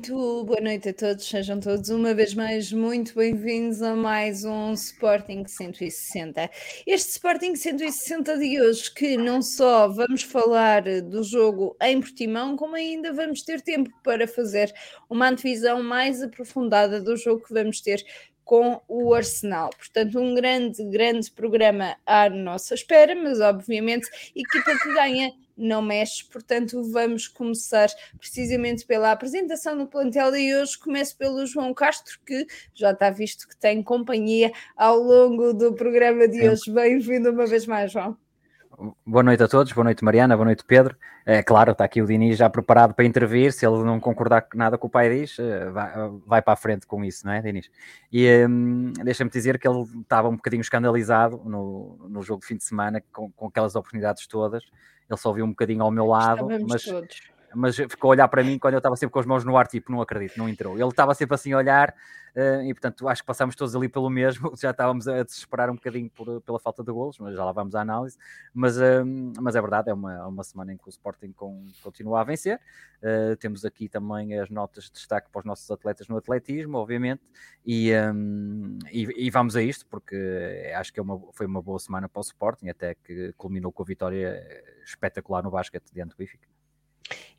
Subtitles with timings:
[0.00, 4.72] Muito boa noite a todos, sejam todos uma vez mais muito bem-vindos a mais um
[4.72, 6.50] Sporting 160.
[6.86, 12.76] Este Sporting 160 de hoje, que não só vamos falar do jogo em Portimão, como
[12.76, 14.72] ainda vamos ter tempo para fazer
[15.06, 18.02] uma antevisão mais aprofundada do jogo que vamos ter
[18.42, 19.68] com o Arsenal.
[19.76, 26.24] Portanto, um grande, grande programa à nossa espera, mas obviamente equipa que ganha não mexe,
[26.24, 32.46] portanto vamos começar precisamente pela apresentação do plantel e hoje começo pelo João Castro, que
[32.74, 36.70] já está visto que tem companhia ao longo do programa de hoje.
[36.70, 38.29] Bem-vindo uma vez mais, João.
[39.04, 40.96] Boa noite a todos, boa noite Mariana, boa noite Pedro.
[41.26, 43.52] É claro, está aqui o Diniz já preparado para intervir.
[43.52, 45.92] Se ele não concordar com nada com o pai diz, eh, vai,
[46.26, 47.70] vai para a frente com isso, não é, Diniz?
[48.10, 52.56] E um, deixa-me dizer que ele estava um bocadinho escandalizado no, no jogo de fim
[52.56, 54.64] de semana com, com aquelas oportunidades todas.
[55.08, 58.28] Ele só viu um bocadinho ao meu lado, Estávamos mas todos mas ficou a olhar
[58.28, 60.48] para mim quando eu estava sempre com as mãos no ar, tipo, não acredito, não
[60.48, 60.78] entrou.
[60.78, 61.94] Ele estava sempre assim a olhar
[62.36, 64.52] uh, e, portanto, acho que passámos todos ali pelo mesmo.
[64.56, 67.74] Já estávamos a desesperar um bocadinho por, pela falta de golos, mas já lá vamos
[67.74, 68.16] à análise.
[68.54, 69.04] Mas, uh,
[69.40, 72.24] mas é verdade, é uma, é uma semana em que o Sporting com, continua a
[72.24, 72.60] vencer.
[73.02, 77.22] Uh, temos aqui também as notas de destaque para os nossos atletas no atletismo, obviamente,
[77.64, 81.78] e, um, e, e, vamos a isto, porque acho que é uma, foi uma boa
[81.78, 84.42] semana para o Sporting, até que culminou com a vitória
[84.84, 86.59] espetacular no basquete diante do Benfica.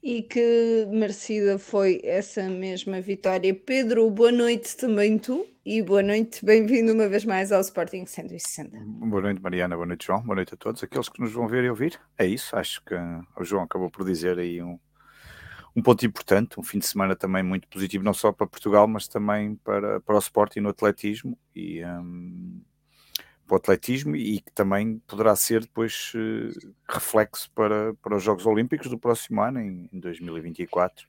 [0.04, 3.54] E que merecida foi essa mesma vitória.
[3.54, 8.80] Pedro, boa noite também tu e boa noite, bem-vindo uma vez mais ao Sporting 160.
[8.84, 10.84] Boa noite, Mariana, boa noite, João, boa noite a todos.
[10.84, 12.56] Aqueles que nos vão ver e ouvir, é isso.
[12.56, 14.80] Acho que o João acabou por dizer aí um,
[15.76, 19.08] um ponto importante, um fim de semana também muito positivo, não só para Portugal, mas
[19.08, 21.38] também para, para o Sporting no atletismo.
[21.56, 21.86] E.
[21.86, 22.62] Um,
[23.52, 28.46] para o atletismo e que também poderá ser depois uh, reflexo para, para os Jogos
[28.46, 31.06] Olímpicos do próximo ano, em, em 2024,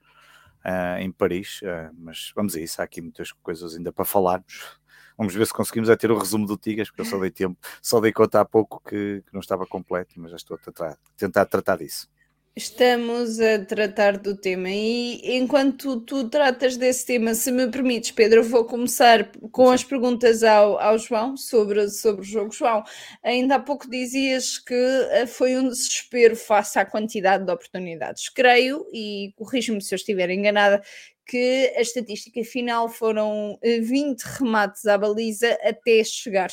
[0.65, 1.61] uh, em Paris.
[1.63, 4.81] Uh, mas vamos a isso, há aqui muitas coisas ainda para falarmos.
[5.17, 7.57] Vamos ver se conseguimos é ter o resumo do Tigas, porque eu só dei tempo,
[7.81, 10.99] só dei conta há pouco que, que não estava completo, mas já estou a tentar,
[11.17, 12.09] tentar tratar disso.
[12.55, 18.41] Estamos a tratar do tema e enquanto tu tratas desse tema, se me permites, Pedro,
[18.41, 22.53] eu vou começar com as perguntas ao, ao João sobre, sobre o jogo.
[22.53, 22.85] João,
[23.23, 28.29] ainda há pouco dizias que eh, foi um desespero face à quantidade de oportunidades.
[28.29, 30.83] Creio, e corrijo-me se eu estiver enganada,
[31.25, 36.51] que a estatística final foram 20 eh, remates à baliza até chegar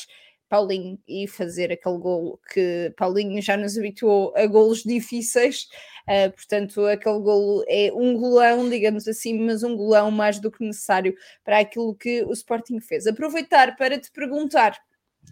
[0.50, 5.68] Paulinho e fazer aquele gol que Paulinho já nos habituou a golos difíceis,
[6.08, 10.64] uh, portanto, aquele golo é um golão, digamos assim, mas um golão mais do que
[10.64, 13.06] necessário para aquilo que o Sporting fez.
[13.06, 14.76] Aproveitar para te perguntar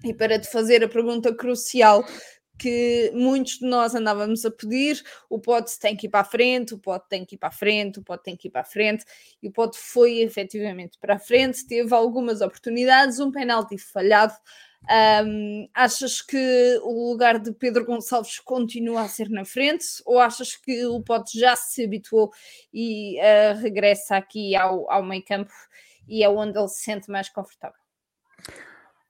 [0.05, 2.05] e para te fazer a pergunta crucial
[2.57, 6.75] que muitos de nós andávamos a pedir, o Pote tem que ir para a frente,
[6.75, 8.65] o Pote tem que ir para a frente, o Pote tem que ir para a
[8.65, 9.05] frente,
[9.41, 14.35] e o Pote foi efetivamente para a frente, teve algumas oportunidades, um penalti falhado,
[15.27, 19.85] um, achas que o lugar de Pedro Gonçalves continua a ser na frente?
[20.07, 22.31] Ou achas que o Pote já se habituou
[22.73, 25.53] e uh, regressa aqui ao, ao meio campo
[26.07, 27.79] e é onde ele se sente mais confortável?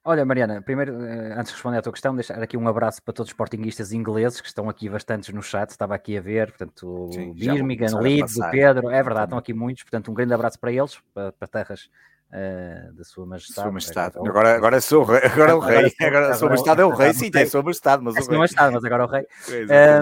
[0.03, 3.13] Olha, Mariana, primeiro, eh, antes de responder à tua questão, deixar aqui um abraço para
[3.13, 6.87] todos os sportinguistas ingleses que estão aqui bastantes no chat, estava aqui a ver, portanto,
[6.87, 10.71] o Birmingham, Leeds, o Pedro, é verdade, estão aqui muitos, portanto, um grande abraço para
[10.71, 11.89] eles, para, para terras
[12.29, 13.65] uh, da Sua Majestade.
[13.65, 14.17] Sua Majestade.
[14.17, 15.93] Agora, agora sou agora é o rei.
[16.01, 18.37] Agora, Sua Majestade é o rei, sim, tem Sua Majestade, mas o rei.
[18.37, 19.27] Majestade, mas agora é o rei.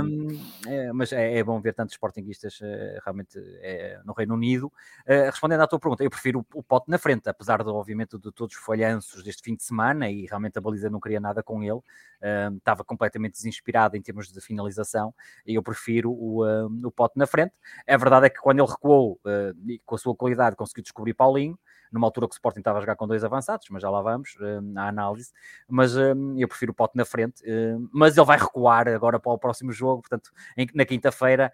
[0.04, 4.68] Um, é, mas é, é, bom ver tantos sportinguistas uh, realmente é, no Reino Unido.
[5.08, 8.18] Uh, respondendo à tua pergunta, eu prefiro o, o pote na frente, apesar do, obviamente,
[8.18, 11.42] de todos os falhanços deste fim de semana e realmente a baliza não queria nada
[11.42, 11.82] com ele.
[12.20, 15.14] Uh, estava completamente desinspirado em termos de finalização
[15.46, 16.44] e eu prefiro o,
[16.84, 17.54] o pote na frente.
[17.88, 19.20] A verdade é que quando ele recuou
[19.86, 21.58] com a sua qualidade conseguiu descobrir Paulinho,
[21.92, 24.36] numa altura que o Sporting estava a jogar com dois avançados, mas já lá vamos
[24.36, 25.32] uh, à análise.
[25.68, 29.32] Mas uh, eu prefiro o Pote na frente, uh, mas ele vai recuar agora para
[29.32, 31.52] o próximo jogo, portanto, em, na quinta-feira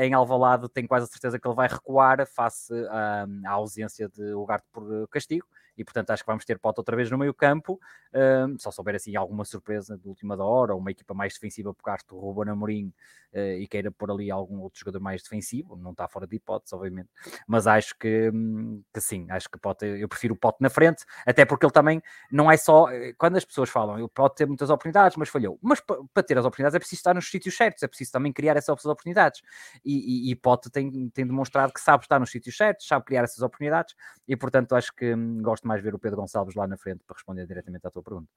[0.00, 4.32] em Alvalade, tenho quase a certeza que ele vai recuar face à, à ausência de
[4.34, 5.46] Ugarte por castigo
[5.78, 7.80] e portanto acho que vamos ter Pote outra vez no meio campo,
[8.12, 11.72] uh, só souber assim alguma surpresa de última da hora, ou uma equipa mais defensiva
[11.72, 12.92] por causa do Ruben Amorim
[13.32, 16.74] uh, e queira pôr ali algum outro jogador mais defensivo, não está fora de hipótese,
[16.74, 17.08] obviamente,
[17.46, 21.44] mas acho que, hum, que sim, acho que eu prefiro o Pote na frente, até
[21.44, 24.70] porque ele também não é só, eh, quando as pessoas falam, ele pode ter muitas
[24.70, 27.88] oportunidades, mas falhou, mas para ter as oportunidades é preciso estar nos sítios certos, é
[27.88, 29.42] preciso também criar essas oportunidades,
[29.84, 33.24] e, e, e Pote tem, tem demonstrado que sabe estar nos sítios certos, sabe criar
[33.24, 33.94] essas oportunidades,
[34.26, 37.14] e portanto acho que hum, gosto mais ver o Pedro Gonçalves lá na frente para
[37.14, 38.28] responder diretamente à tua pergunta.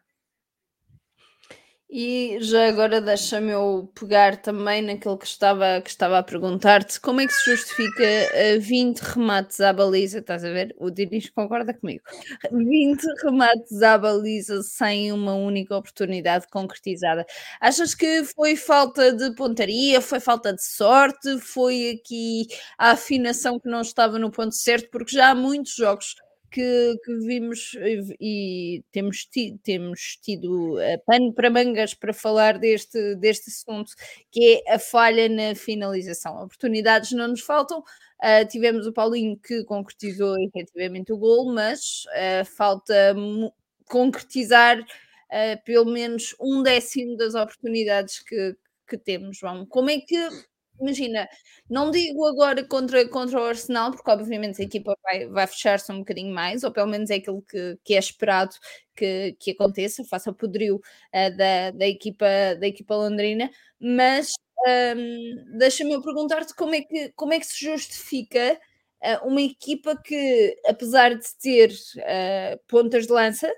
[1.94, 7.20] E já agora deixa-me eu pegar também naquilo que estava, que estava a perguntar-te, como
[7.20, 8.02] é que se justifica
[8.56, 10.74] uh, 20 remates à baliza, estás a ver?
[10.80, 12.02] O Dinis concorda comigo.
[12.50, 17.26] 20 remates à baliza sem uma única oportunidade concretizada.
[17.60, 22.48] Achas que foi falta de pontaria, foi falta de sorte, foi aqui
[22.78, 24.90] a afinação que não estava no ponto certo?
[24.92, 26.16] Porque já há muitos jogos
[26.52, 32.60] que, que vimos e, e temos, ti, temos tido uh, pano para mangas para falar
[32.60, 33.94] deste, deste assunto,
[34.30, 36.44] que é a falha na finalização.
[36.44, 37.80] Oportunidades não nos faltam.
[37.80, 43.16] Uh, tivemos o Paulinho que concretizou efetivamente o gol, mas uh, falta
[43.90, 44.84] concretizar
[45.64, 48.54] pelo menos um décimo das oportunidades que,
[48.86, 49.66] que temos, João.
[49.66, 50.18] Como é que
[50.80, 51.28] imagina,
[51.70, 56.00] não digo agora contra, contra o Arsenal, porque obviamente a equipa vai, vai fechar-se um
[56.00, 58.56] bocadinho mais, ou pelo menos é aquilo que, que é esperado
[58.96, 62.26] que, que aconteça, faça o poderio uh, da, da, equipa,
[62.60, 64.32] da equipa londrina, mas
[64.68, 68.60] um, deixa-me perguntar-te como, é que, como é que se justifica
[69.04, 73.52] uh, uma equipa que, apesar de ter uh, pontas de lança,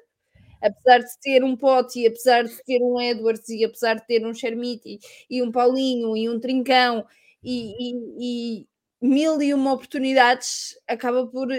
[0.63, 4.25] apesar de ter um Pote e apesar de ter um Edwards e apesar de ter
[4.25, 4.97] um Chermiti
[5.29, 7.05] e um Paulinho e um Trincão
[7.43, 8.67] e, e, e
[9.01, 11.49] mil e uma oportunidades, acaba por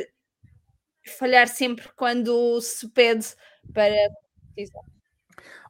[1.19, 3.27] falhar sempre quando se pede
[3.75, 3.95] para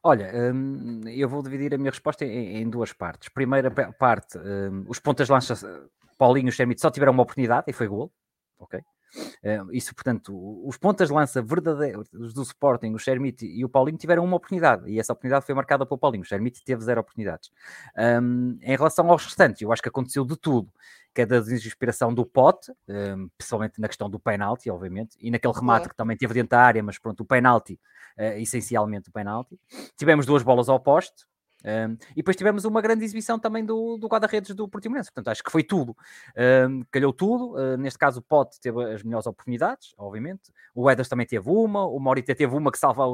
[0.03, 3.31] Olha, hum, eu vou dividir a minha resposta em, duas partes.
[3.31, 5.89] Primeira parte, hum, os pontas de lança,
[6.19, 8.13] Paulinho e Chermiti só tiveram uma oportunidade e foi gol,
[8.59, 8.81] ok?
[9.73, 10.33] Isso, portanto,
[10.67, 14.91] os pontas de lança verdadeiros do Sporting, o Shermit e o Paulinho tiveram uma oportunidade
[14.91, 16.23] e essa oportunidade foi marcada pelo Paulinho.
[16.23, 17.51] O Shermit teve zero oportunidades.
[18.23, 20.71] Um, em relação aos restantes, eu acho que aconteceu de tudo.
[21.15, 25.55] Que é da desinspiração do Pote, um, principalmente na questão do penalti, obviamente, e naquele
[25.55, 27.79] remate que também teve dentro da área, mas pronto, o penalti,
[28.19, 29.57] uh, essencialmente o penalti.
[29.97, 31.25] Tivemos duas bolas ao poste,
[31.65, 35.43] um, e depois tivemos uma grande exibição também do, do guarda-redes do Portimonense, portanto acho
[35.43, 35.97] que foi tudo,
[36.69, 41.09] um, calhou tudo, uh, neste caso o Pote teve as melhores oportunidades, obviamente, o Eders
[41.09, 43.05] também teve uma, o Morita teve uma que, salva,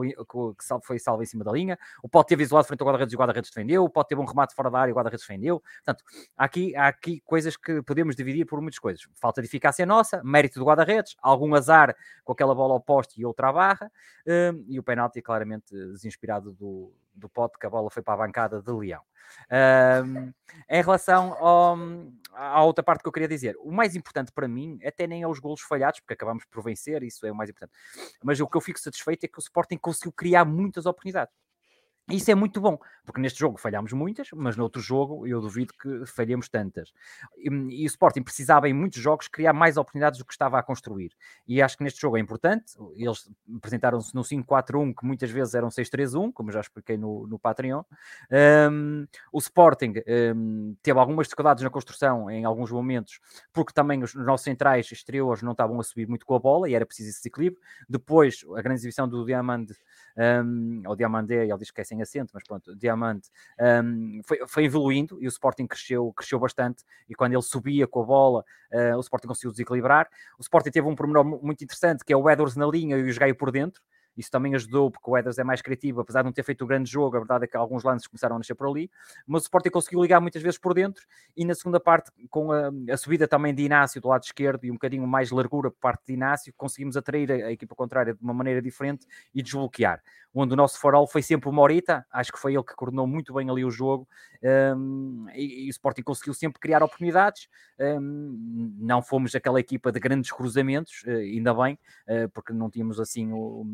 [0.59, 3.13] que salva, foi salva em cima da linha, o Pote teve isolado frente ao guarda-redes
[3.13, 5.25] e o guarda-redes defendeu, o Pote teve um remate fora da área e o guarda-redes
[5.25, 6.05] defendeu, portanto,
[6.37, 10.23] há aqui, há aqui coisas que podemos dividir por muitas coisas, falta de eficácia nossa,
[10.25, 13.93] mérito do guarda-redes, algum azar com aquela bola ao poste e outra à barra,
[14.27, 18.27] um, e o penalti claramente desinspirado do do pote que a bola foi para a
[18.27, 19.03] bancada de Leão.
[19.51, 20.33] Um,
[20.69, 21.77] em relação ao,
[22.35, 25.29] à outra parte que eu queria dizer, o mais importante para mim até nem é
[25.29, 27.73] os golos falhados, porque acabamos por vencer, isso é o mais importante.
[28.23, 31.35] Mas o que eu fico satisfeito é que o Sporting conseguiu criar muitas oportunidades.
[32.09, 35.73] Isso é muito bom, porque neste jogo falhámos muitas, mas no outro jogo eu duvido
[35.75, 36.93] que falhemos tantas.
[37.37, 40.63] E, e, o Sporting precisava em muitos jogos criar mais oportunidades do que estava a
[40.63, 41.13] construir.
[41.47, 42.75] E acho que neste jogo é importante.
[42.97, 47.83] Eles apresentaram-se no 5-4-1, que muitas vezes eram 6-3-1, como já expliquei no, no Patreon.
[48.71, 49.95] Um, o Sporting
[50.35, 53.21] um, teve algumas dificuldades na construção em alguns momentos,
[53.53, 56.75] porque também os nossos centrais exteriores não estavam a subir muito com a bola e
[56.75, 57.63] era preciso esse equilíbrio.
[57.89, 59.75] Depois, a grande exibição do Diamante,
[60.17, 63.29] um, ou Diamandé, ele diz que é sem acento, mas pronto, Diamante,
[63.85, 66.85] um, foi, foi, evoluindo e o Sporting cresceu, cresceu bastante.
[67.09, 70.09] E quando ele subia com a bola, uh, o Sporting conseguiu desequilibrar.
[70.39, 73.19] O Sporting teve um pormenor muito interessante que é o Edwards na linha e o
[73.19, 73.83] Gaio por dentro.
[74.21, 76.67] Isso também ajudou, porque o Eders é mais criativo, apesar de não ter feito o
[76.67, 78.91] grande jogo, a verdade é que alguns lances começaram a nascer por ali,
[79.27, 81.03] mas o Sporting conseguiu ligar muitas vezes por dentro,
[81.35, 84.71] e na segunda parte, com a, a subida também de Inácio do lado esquerdo e
[84.71, 88.23] um bocadinho mais largura por parte de Inácio, conseguimos atrair a, a equipa contrária de
[88.23, 90.03] uma maneira diferente e desbloquear.
[90.33, 93.35] Onde o nosso farol foi sempre o Morita, acho que foi ele que coordenou muito
[93.35, 94.09] bem ali o jogo,
[94.77, 97.49] um, e, e, o Sporting conseguiu sempre criar oportunidades,
[97.81, 101.75] um, não fomos aquela equipa de grandes cruzamentos, uh, ainda bem,
[102.07, 103.67] uh, porque não tínhamos assim o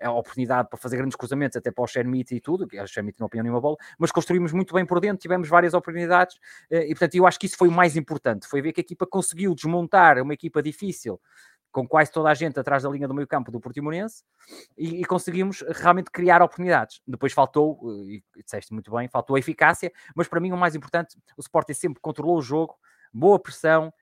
[0.00, 3.20] a oportunidade para fazer grandes cruzamentos, até para o Shermite e tudo, que o Shermite
[3.20, 6.36] não apanhou nenhuma bola, mas construímos muito bem por dentro, tivemos várias oportunidades,
[6.70, 8.82] eh, e portanto eu acho que isso foi o mais importante, foi ver que a
[8.82, 11.20] equipa conseguiu desmontar uma equipa difícil,
[11.72, 14.24] com quase toda a gente atrás da linha do meio campo do Portimonense,
[14.78, 17.02] e, e conseguimos realmente criar oportunidades.
[17.06, 20.74] Depois faltou, eh, e disseste muito bem, faltou a eficácia, mas para mim o mais
[20.74, 22.74] importante, o Sporting sempre controlou o jogo,
[23.12, 23.92] boa pressão,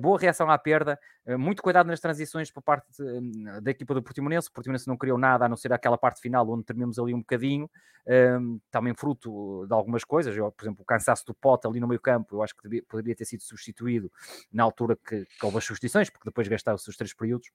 [0.00, 3.94] boa reação à perda, uh, muito cuidado nas transições por parte de, hum, da equipa
[3.94, 4.48] do Portimonense.
[4.48, 7.18] O Portimonense não criou nada a não ser aquela parte final onde terminamos ali um
[7.18, 10.36] bocadinho, uh, também fruto de algumas coisas.
[10.36, 12.82] Eu, por exemplo, o cansaço do Pote ali no meio campo, eu acho que devia,
[12.88, 14.10] poderia ter sido substituído
[14.52, 17.50] na altura que, que houve as substituições, porque depois gastaram-se os três períodos.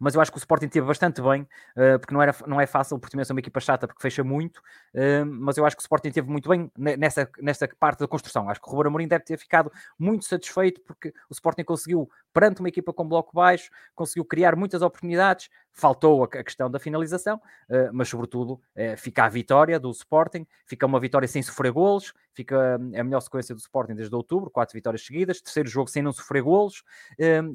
[0.00, 2.66] Mas eu acho que o Sporting teve bastante bem, uh, porque não, era, não é
[2.66, 5.82] fácil, o Portimonense é uma equipa chata porque fecha muito, uh, mas eu acho que
[5.82, 8.48] o Sporting teve muito bem nessa, nessa parte da construção.
[8.48, 12.60] Acho que o Ruben Amorim deve ter ficado muito satisfeito porque o Sporting conseguiu, perante
[12.60, 17.90] uma equipa com bloco baixo, conseguiu criar muitas oportunidades, faltou a, questão da finalização, uh,
[17.92, 22.78] mas sobretudo uh, fica a vitória do Sporting, fica uma vitória sem sofrer golos, fica
[22.80, 26.12] hum, a melhor sequência do Sporting desde outubro, quatro vitórias seguidas, terceiro jogo sem não
[26.12, 26.84] sofrer golos,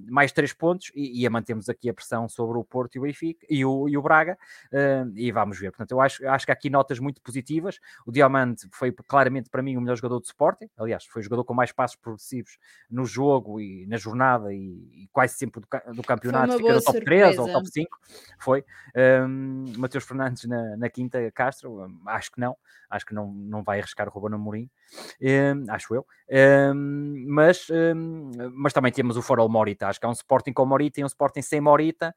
[0.08, 3.04] mais três pontos e, e a mantemos aqui a pressão sobre o Porto e o
[3.04, 4.38] Benfica e o, e o Braga
[5.16, 5.72] e vamos ver.
[5.72, 7.80] Portanto, eu acho, acho que há aqui notas muito positivas.
[8.06, 11.44] O Diamante foi claramente para mim o melhor jogador do Sporting, aliás, foi o jogador
[11.44, 12.58] com mais passos progressivos
[12.90, 16.98] no jogo e na jornada e, e quase sempre do, do campeonato, fica no top
[16.98, 17.36] surpresa.
[17.36, 18.00] 3 ou top 5
[18.40, 18.64] foi.
[18.96, 22.58] Um, Mateus Fernandes na, na, quinta, Castro, acho que não,
[22.90, 24.70] acho que não, não vai arriscar o Ruben Amorim,
[25.22, 26.06] um, acho eu.
[27.16, 27.68] mas,
[28.54, 31.08] mas também temos o Forol Morita, acho que há um Sporting com Morita e um
[31.08, 32.16] Sporting sem Morita,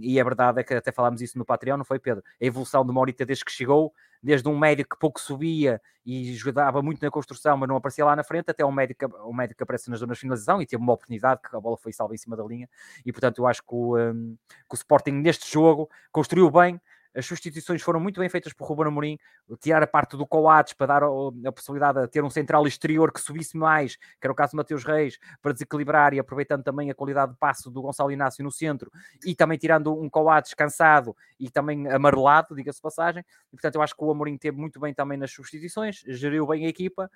[0.00, 2.22] e a verdade é que até falámos isso no Patreon, não foi, Pedro?
[2.40, 6.82] A evolução de Morita desde que chegou desde um médio que pouco subia e ajudava
[6.82, 9.56] muito na construção, mas não aparecia lá na frente, até um médio que, um médio
[9.56, 12.14] que aparece nas zonas de finalização e teve uma oportunidade que a bola foi salva
[12.14, 12.68] em cima da linha.
[13.04, 14.36] E portanto, eu acho que o, um,
[14.68, 16.80] que o Sporting neste jogo construiu bem,
[17.14, 19.18] as substituições foram muito bem feitas por Ruben Amorim,
[19.60, 23.20] tirar a parte do Coates para dar a possibilidade de ter um central exterior que
[23.20, 26.94] subisse mais, que era o caso de Mateus Reis, para desequilibrar e aproveitando também a
[26.94, 28.90] qualidade de passo do Gonçalo Inácio no centro,
[29.24, 33.24] e também tirando um Coates cansado e também amarelado, diga-se passagem.
[33.48, 36.66] E, portanto, eu acho que o Amorim teve muito bem também nas substituições, geriu bem
[36.66, 37.10] a equipa,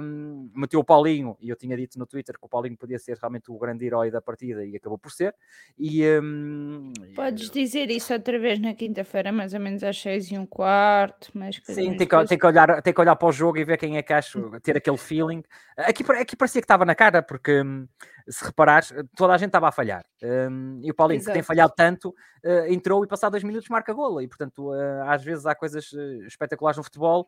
[0.00, 3.16] um, meteu o Paulinho, e eu tinha dito no Twitter que o Paulinho podia ser
[3.16, 5.34] realmente o grande herói da partida e acabou por ser.
[5.78, 10.30] E, um, Podes dizer isso outra vez na quinta-feira era mais ou menos às seis
[10.30, 11.30] e um quarto.
[11.32, 13.78] Mais Sim, tem que, tem, que olhar, tem que olhar para o jogo e ver
[13.78, 15.42] quem é que acho, ter aquele feeling.
[15.76, 17.86] Aqui, aqui parecia que estava na cara, porque hum,
[18.28, 20.04] se reparares, toda a gente estava a falhar.
[20.22, 21.32] Um, e o Paulinho, Exato.
[21.32, 24.22] que tem falhado tanto, uh, entrou e passado dois minutos marca gola.
[24.22, 27.26] E portanto, uh, às vezes há coisas uh, espetaculares no futebol,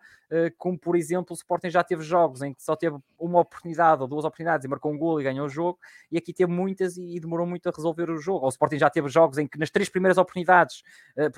[0.59, 4.09] como por exemplo, o Sporting já teve jogos em que só teve uma oportunidade ou
[4.09, 5.79] duas oportunidades e marcou um gol e ganhou o jogo,
[6.11, 8.41] e aqui teve muitas e, e demorou muito a resolver o jogo.
[8.41, 10.83] Ou o Sporting já teve jogos em que nas três primeiras oportunidades,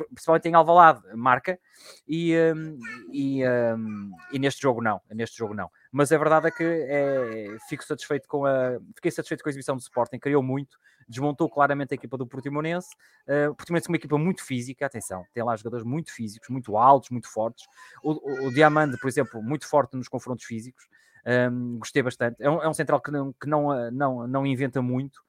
[0.09, 1.59] principalmente em Alvalade, marca,
[2.07, 2.79] e, um,
[3.13, 5.01] e, um, e neste jogo não.
[5.11, 9.43] Neste jogo não mas a verdade é que é, fico satisfeito com a fiquei satisfeito
[9.43, 10.78] com a exibição do Sporting, criou muito,
[11.09, 12.88] desmontou claramente a equipa do Portimonense.
[13.26, 16.76] Uh, o Portimonense é uma equipa muito física, atenção, tem lá jogadores muito físicos, muito
[16.76, 17.66] altos, muito fortes.
[18.02, 20.87] O, o, o Diamante, por exemplo, muito forte nos confrontos físicos.
[21.26, 22.37] Um, gostei bastante.
[22.38, 25.21] É um, é um, central que, não, que não, não, não inventa muito,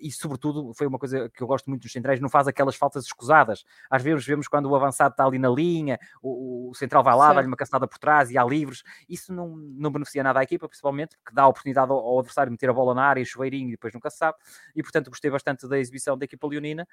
[0.00, 3.04] e sobretudo foi uma coisa que eu gosto muito dos centrais, não faz aquelas faltas
[3.04, 3.64] escusadas.
[3.90, 7.32] Às vezes vemos quando o avançado está ali na linha, o, o central vai lá,
[7.32, 8.82] dá-lhe uma caçada por trás e há livres.
[9.08, 12.50] Isso não, não beneficia nada à equipa, principalmente porque dá a oportunidade ao, ao adversário
[12.50, 14.38] meter a bola na área, chuveirinho e depois nunca se sabe.
[14.74, 16.86] E portanto gostei bastante da exibição da equipa leonina.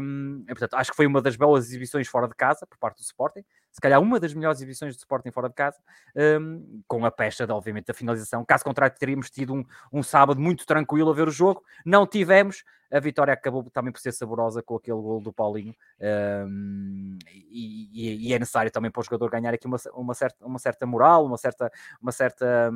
[0.00, 2.98] Um, e, portanto, acho que foi uma das belas exibições fora de casa por parte
[2.98, 5.76] do Sporting se calhar uma das melhores exibições do Sporting fora de casa,
[6.40, 8.44] um, com a pecha, de, obviamente, da finalização.
[8.44, 11.60] Caso contrário, teríamos tido um, um sábado muito tranquilo a ver o jogo.
[11.84, 12.62] Não tivemos,
[12.94, 15.74] a vitória acabou também por ser saborosa com aquele gol do Paulinho
[16.48, 20.58] um, e, e, é necessário também para o jogador ganhar aqui uma, uma, certa, uma
[20.60, 22.70] certa moral, uma certa, uma, certa,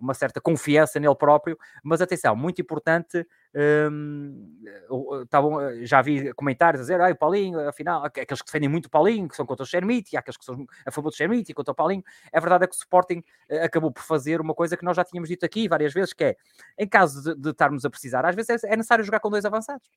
[0.00, 6.84] uma certa confiança nele próprio, mas atenção, muito importante um, tavam, já vi comentários a
[6.84, 9.66] dizer, ah, o Paulinho, afinal, aqueles que defendem muito o Paulinho, que são contra o
[9.66, 12.02] Xermite, e aqueles que são a favor do Xermite e contra o Paulinho.
[12.32, 15.04] A verdade é que o Sporting eh, acabou por fazer uma coisa que nós já
[15.04, 16.36] tínhamos dito aqui várias vezes, que é,
[16.78, 19.44] em caso de, de estarmos a precisar, às vezes é, é necessário jogar com dois
[19.52, 19.88] avançados.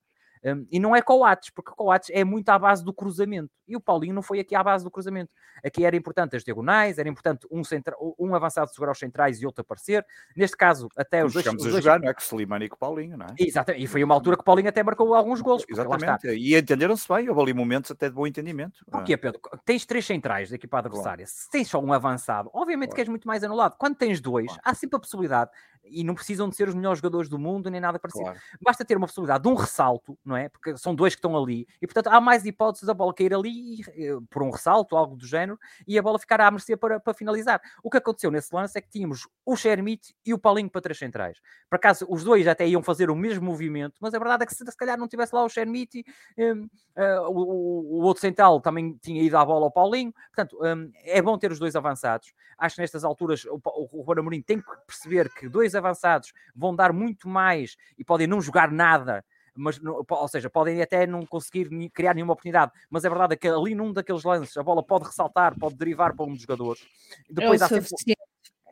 [0.45, 3.49] Um, e não é Coates, porque Coates é muito à base do cruzamento.
[3.67, 5.31] E o Paulinho não foi aqui à base do cruzamento.
[5.63, 9.45] Aqui era importante as diagonais, era importante um, centra, um avançado segurar os centrais e
[9.45, 10.05] outro aparecer.
[10.37, 11.75] Neste caso, até Como os dois.
[11.75, 12.13] A jogar, não é?
[12.13, 13.29] Com Slimani e com o Paulinho, não é?
[13.39, 13.83] Exatamente.
[13.83, 15.65] E foi uma altura que o Paulinho até marcou alguns gols.
[15.67, 16.27] Exatamente.
[16.27, 18.85] E entenderam-se bem, houve ali momentos até de bom entendimento.
[18.85, 19.17] Porquê.
[19.17, 19.41] Pedro?
[19.65, 21.25] Tens três centrais da equipa adversária.
[21.25, 21.39] Claro.
[21.39, 22.95] Se tens só um avançado, obviamente claro.
[22.97, 23.75] queres muito mais anulado.
[23.79, 24.61] Quando tens dois, claro.
[24.63, 25.49] há sempre a possibilidade
[25.87, 28.25] e não precisam de ser os melhores jogadores do mundo nem nada parecido.
[28.25, 28.39] Claro.
[28.61, 30.49] Basta ter uma possibilidade de um ressalto, não é?
[30.49, 33.79] Porque são dois que estão ali e, portanto, há mais hipóteses da bola cair ali
[33.79, 36.99] e, eh, por um ressalto, algo do género, e a bola ficar à mercê para,
[36.99, 37.61] para finalizar.
[37.83, 40.97] O que aconteceu nesse lance é que tínhamos o Shermit e o Paulinho para três
[40.97, 41.39] centrais.
[41.69, 44.53] Por acaso, os dois até iam fazer o mesmo movimento, mas a verdade é que
[44.53, 46.03] se, se calhar não tivesse lá o Shermit,
[46.37, 46.63] um,
[46.97, 50.13] uh, o, o, outro central também tinha ido à bola ao Paulinho.
[50.33, 52.33] Portanto, um, é bom ter os dois avançados.
[52.57, 56.75] Acho que nestas alturas o, o, o Amorim tem que perceber que dois avançados vão
[56.75, 59.23] dar muito mais e podem não jogar nada
[59.55, 63.47] mas ou seja, podem até não conseguir criar nenhuma oportunidade, mas a verdade é que
[63.47, 66.85] ali num daqueles lances a bola pode ressaltar, pode derivar para um dos jogadores.
[67.29, 67.87] Depois é há sempre,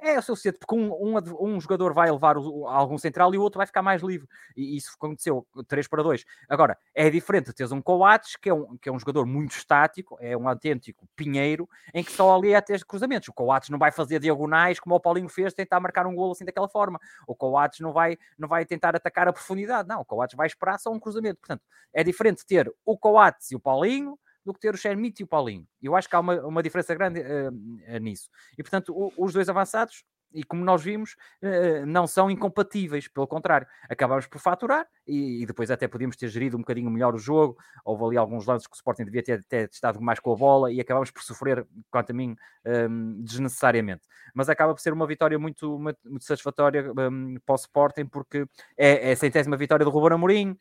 [0.05, 3.41] É o suficiente, porque um, um, um jogador vai levar o, algum central e o
[3.41, 4.27] outro vai ficar mais livre.
[4.53, 6.25] E isso aconteceu 3 para 2.
[6.49, 10.17] Agora, é diferente teres um Coates, que é um, que é um jogador muito estático,
[10.19, 13.29] é um autêntico pinheiro, em que só ali é ter cruzamentos.
[13.29, 16.43] O Coates não vai fazer diagonais como o Paulinho fez, tentar marcar um golo assim
[16.43, 16.99] daquela forma.
[17.25, 19.87] O Coates não vai, não vai tentar atacar a profundidade.
[19.87, 21.39] Não, o Coates vai esperar só um cruzamento.
[21.39, 25.23] Portanto, é diferente ter o Coates e o Paulinho do que ter o Shermit e
[25.23, 25.67] o Paulinho.
[25.81, 28.29] Eu acho que há uma, uma diferença grande uh, nisso.
[28.57, 33.27] E, portanto, o, os dois avançados, e como nós vimos, uh, não são incompatíveis, pelo
[33.27, 37.19] contrário, acabamos por faturar e, e, depois até podíamos ter gerido um bocadinho melhor o
[37.19, 37.57] jogo.
[37.85, 40.71] Houve ali alguns lances que o Sporting devia ter, ter estado mais com a bola
[40.71, 42.35] e acabamos por sofrer, quanto a mim,
[42.65, 44.03] um, desnecessariamente.
[44.33, 48.45] Mas acaba por ser uma vitória muito, muito, satisfatória um, para o Sporting, porque
[48.75, 50.57] é, é a centésima vitória do Ruben Amorim,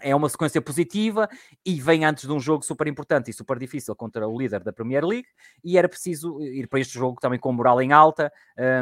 [0.00, 1.28] é uma sequência positiva
[1.64, 4.72] e vem antes de um jogo super importante e super difícil contra o líder da
[4.72, 5.28] Premier League
[5.64, 8.32] e era preciso ir para este jogo também com moral em alta,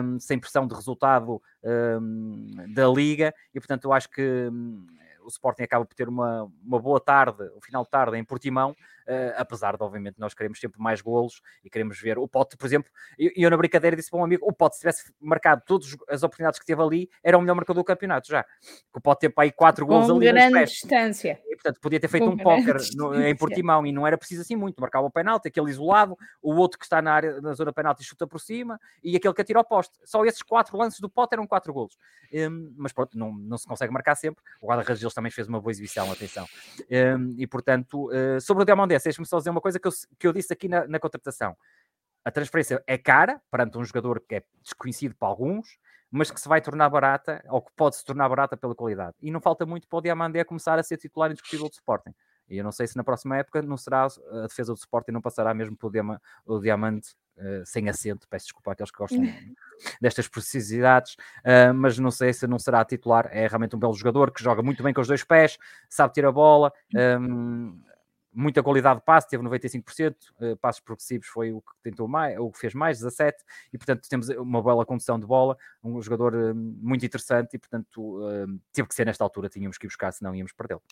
[0.02, 4.86] um, sem pressão de resultado um, da Liga e portanto eu acho que um,
[5.26, 8.70] o Sporting acaba por ter uma, uma boa tarde, o final de tarde em Portimão,
[8.70, 12.64] uh, apesar de, obviamente, nós queremos sempre mais golos e queremos ver o Pote, por
[12.64, 15.62] exemplo, e eu, eu, na brincadeira disse para um amigo, o Pote se tivesse marcado
[15.66, 19.00] todas as oportunidades que teve ali, era o melhor marcador do campeonato já, que o
[19.00, 21.40] Pote teve para aí quatro golos ali grande distância.
[21.46, 22.76] E, portanto, podia ter feito Com um póquer
[23.26, 26.78] em Portimão e não era preciso assim muito, marcava o penalti, aquele isolado, o outro
[26.78, 29.64] que está na área, na zona penalti chuta por cima e aquele que atira ao
[29.64, 29.98] poste.
[30.04, 31.96] Só esses quatro lances do Pote eram quatro golos.
[32.32, 34.42] Um, mas pronto, não, não se consegue marcar sempre.
[34.60, 36.46] O guarda-redes também fez uma boa exibição, atenção.
[36.90, 40.26] Um, e portanto, uh, sobre o Diamandé, deixe-me só dizer uma coisa que eu, que
[40.26, 41.56] eu disse aqui na, na contratação.
[42.24, 45.78] A transferência é cara perante um jogador que é desconhecido para alguns,
[46.10, 49.16] mas que se vai tornar barata, ou que pode se tornar barata pela qualidade.
[49.20, 52.14] E não falta muito para o Diamandé começar a ser titular indiscutível do Sporting.
[52.48, 55.20] E eu não sei se na próxima época não será a defesa do Sporting não
[55.20, 58.28] passará mesmo pelo diama, o Diamante uh, sem acento.
[58.28, 59.20] Peço desculpa àqueles que gostam
[60.00, 63.28] destas precisidades, uh, mas não sei se não será titular.
[63.32, 66.28] É realmente um belo jogador que joga muito bem com os dois pés, sabe tirar
[66.28, 66.72] a bola.
[66.94, 67.80] Um,
[68.36, 72.50] muita qualidade de passe, teve 95%, uh, passos progressivos foi o que tentou mais, o
[72.50, 76.54] que fez mais, 17, e portanto temos uma bela condução de bola, um jogador uh,
[76.54, 80.34] muito interessante e portanto uh, teve que ser nesta altura, tínhamos que ir buscar, senão
[80.34, 80.82] íamos perdê-lo.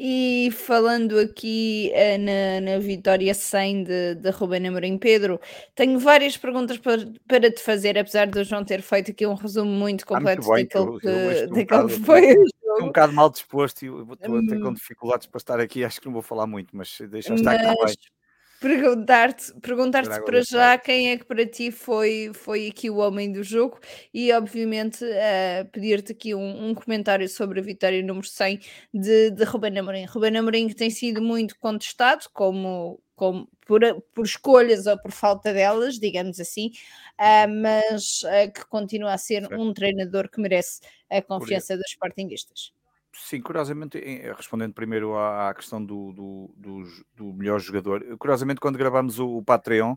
[0.00, 5.40] E falando aqui uh, na, na vitória 100 de, de Ruben Amorim Pedro,
[5.74, 9.34] tenho várias perguntas para, para te fazer, apesar de eu não ter feito aqui um
[9.34, 13.28] resumo muito completo ah, muito daquele, que, daquele um que foi Estou um bocado mal
[13.28, 14.74] disposto e estou a ter com hum.
[14.74, 17.92] dificuldades para estar aqui, acho que não vou falar muito, mas deixa estar mas...
[17.92, 18.17] aqui
[18.60, 23.44] Perguntar-te perguntar para já quem é que para ti foi, foi aqui o homem do
[23.44, 23.78] jogo
[24.12, 28.58] e obviamente uh, pedir-te aqui um, um, comentário sobre a vitória número 100
[28.92, 30.06] de, de Ruben Amorim.
[30.06, 33.80] Ruben Amorim que tem sido muito contestado como, como por,
[34.12, 36.72] por escolhas ou por falta delas, digamos assim,
[37.20, 42.72] uh, mas uh, que continua a ser um treinador que merece a confiança dos sportinguistas.
[43.20, 43.98] Sim, curiosamente,
[44.36, 46.82] respondendo primeiro à, à questão do, do, do,
[47.16, 49.96] do, melhor jogador, curiosamente, quando gravamos o, o Patreon,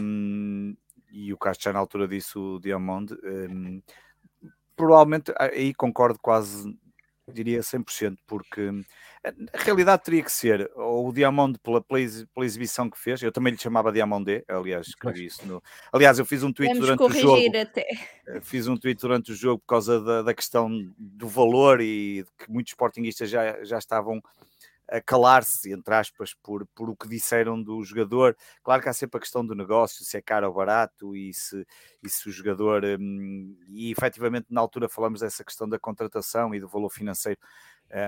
[0.00, 0.76] um,
[1.10, 3.82] e o Castro já na altura disse o Diamond, um,
[4.76, 6.78] provavelmente aí concordo quase
[7.32, 8.70] diria 100%, porque
[9.52, 12.00] a realidade teria que ser ou o Diamond pela, pela,
[12.44, 15.62] exibição que fez, eu também lhe chamava Diamondé, aliás, escrevi isso no...
[15.92, 17.58] Aliás, eu fiz um tweet durante o jogo.
[17.58, 17.86] Até.
[18.28, 22.24] Eh, fiz um tweet durante o jogo por causa da, da questão do valor e
[22.38, 24.22] que muitos sportinguistas já, já estavam
[24.88, 28.36] a calar-se, entre aspas, por, por o que disseram do jogador.
[28.62, 31.66] Claro que há sempre a questão do negócio, se é caro ou barato e se,
[32.02, 32.84] e se o jogador.
[32.84, 37.40] Hum, e efetivamente, na altura, falamos dessa questão da contratação e do valor financeiro.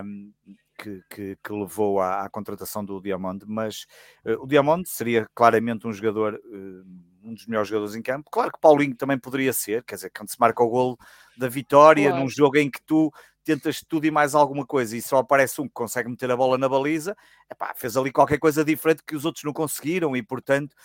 [0.04, 0.32] Um,
[0.76, 3.84] que, que, que, levou à, à, contratação do Diamond, mas
[4.24, 6.84] uh, o Diamond seria claramente um jogador, uh,
[7.22, 8.30] um dos melhores jogadores em campo.
[8.30, 10.98] Claro que Paulinho também poderia ser, quer dizer, quando se marca o golo
[11.36, 12.22] da vitória, claro.
[12.22, 13.12] num jogo em que tu
[13.48, 16.58] tentas tudo e mais alguma coisa e só aparece um que consegue meter a bola
[16.58, 17.16] na baliza,
[17.50, 20.76] epá, fez ali qualquer coisa diferente que os outros não conseguiram e, portanto,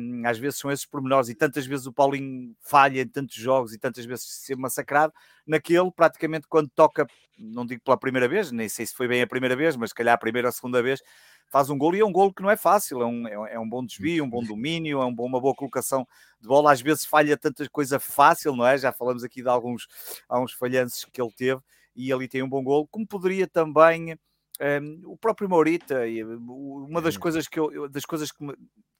[0.00, 3.74] um, às vezes são esses pormenores e tantas vezes o Paulinho falha em tantos jogos
[3.74, 5.12] e tantas vezes ser massacrado,
[5.46, 7.06] naquele, praticamente quando toca,
[7.38, 9.94] não digo pela primeira vez, nem sei se foi bem a primeira vez, mas se
[9.94, 11.02] calhar a primeira ou a segunda vez,
[11.48, 13.68] faz um gol e é um gol que não é fácil, é um, é um
[13.68, 16.08] bom desvio, um bom domínio, é um bom, uma boa colocação
[16.40, 18.78] de bola, às vezes falha tanta coisa fácil, não é?
[18.78, 19.86] Já falamos aqui de alguns,
[20.28, 21.60] alguns falhanços que ele teve,
[21.96, 24.16] e ali tem um bom gol, como poderia também
[24.60, 26.02] um, o próprio Maurita,
[26.46, 28.54] uma das coisas que eu, das coisas que me,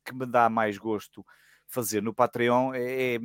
[0.04, 1.24] que me dá mais gosto
[1.68, 3.18] fazer no Patreon é, é,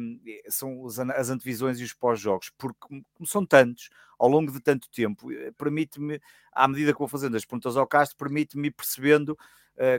[0.50, 5.32] são as antevisões e os pós-jogos, porque como são tantos, ao longo de tanto tempo,
[5.32, 6.20] eh, permite-me,
[6.52, 9.38] à medida que vou fazendo as perguntas ao Castro, permite-me percebendo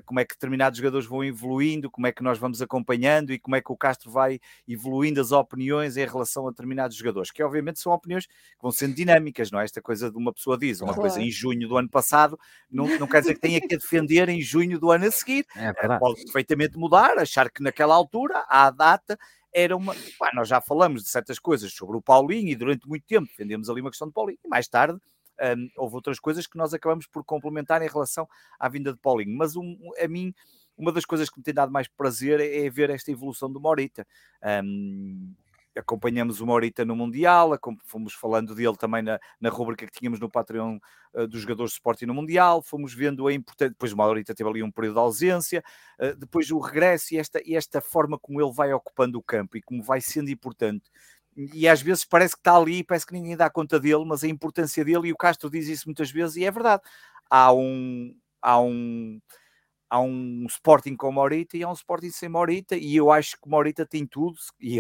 [0.04, 3.56] como é que determinados jogadores vão evoluindo, como é que nós vamos acompanhando e como
[3.56, 7.80] é que o Castro vai evoluindo as opiniões em relação a determinados jogadores, que obviamente
[7.80, 9.64] são opiniões que vão sendo dinâmicas, não é?
[9.64, 11.00] Esta coisa de uma pessoa diz uma claro.
[11.00, 12.38] coisa em junho do ano passado,
[12.70, 15.44] não, não quer dizer que tenha que defender em junho do ano a seguir.
[15.56, 19.18] É Pode perfeitamente mudar, achar que naquela altura, à data,
[19.52, 19.94] era uma.
[20.18, 23.68] Pá, nós já falamos de certas coisas sobre o Paulinho e durante muito tempo defendemos
[23.68, 24.98] ali uma questão de Paulinho, e mais tarde
[25.40, 29.36] um, houve outras coisas que nós acabamos por complementar em relação à vinda de Paulinho.
[29.36, 30.34] Mas um, a mim,
[30.76, 33.60] uma das coisas que me tem dado mais prazer é, é ver esta evolução do
[33.60, 34.06] Morita.
[34.64, 35.34] Um,
[35.76, 40.30] acompanhamos o Morita no Mundial, fomos falando dele também na, na rubrica que tínhamos no
[40.30, 40.78] Patreon
[41.14, 44.48] uh, dos jogadores de Sporting no Mundial, fomos vendo a importância, depois o Morita teve
[44.48, 45.64] ali um período de ausência,
[45.98, 49.56] uh, depois o regresso e esta, e esta forma como ele vai ocupando o campo
[49.56, 50.90] e como vai sendo importante
[51.36, 54.28] e às vezes parece que está ali, parece que ninguém dá conta dele, mas a
[54.28, 56.82] importância dele, e o Castro diz isso muitas vezes, e é verdade.
[57.30, 59.20] Há um, há um,
[59.88, 63.48] há um Sporting com Morita e há um Sporting sem Morita, e eu acho que
[63.48, 64.78] Morita tem tudo, e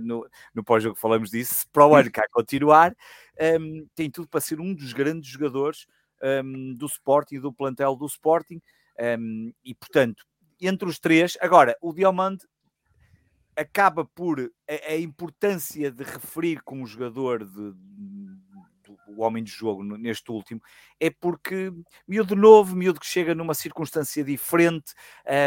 [0.00, 2.94] no, no pós-jogo falamos disso, para o ano cá continuar,
[3.60, 5.86] um, tem tudo para ser um dos grandes jogadores
[6.44, 8.60] um, do Sporting, do plantel do Sporting,
[9.18, 10.24] um, e portanto,
[10.60, 12.46] entre os três, agora, o Diamante
[13.56, 17.74] acaba por a, a, importância de referir como jogador de,
[19.16, 20.60] o homem de jogo neste último,
[20.98, 21.72] é porque
[22.06, 24.94] miúdo novo, miúdo que chega numa circunstância diferente,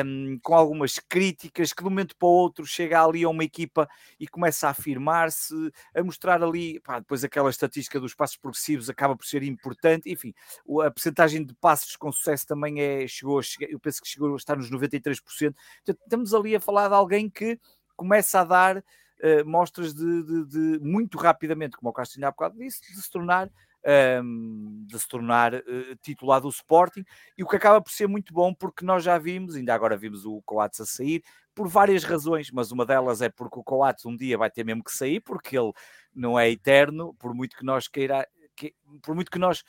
[0.06, 3.44] um, com algumas críticas, que de um momento para o outro chega ali a uma
[3.44, 3.88] equipa
[4.20, 5.54] e começa a afirmar-se,
[5.96, 10.34] a mostrar ali, pá, depois aquela estatística dos passos progressivos acaba por ser importante, enfim,
[10.86, 14.58] a percentagem de passos com sucesso também é, chegou, eu penso que chegou a estar
[14.58, 17.60] nos 93%, então, estamos ali a falar de alguém que
[17.96, 22.58] começa a dar uh, mostras de, de, de, muito rapidamente, como o Castilho há bocado
[22.58, 23.52] disse, de se tornar, um,
[23.84, 27.04] ehm, de se tornar uh, titular do Sporting,
[27.38, 30.26] e o que acaba por ser muito bom, porque nós já vimos, ainda agora vimos
[30.26, 31.24] o Coates a sair,
[31.56, 34.84] por várias razões, mas uma delas é porque o Coates um dia vai ter mesmo
[34.84, 35.72] que sair, porque ele
[36.14, 39.64] não é eterno, por muito que nós queira, que, por muito que nós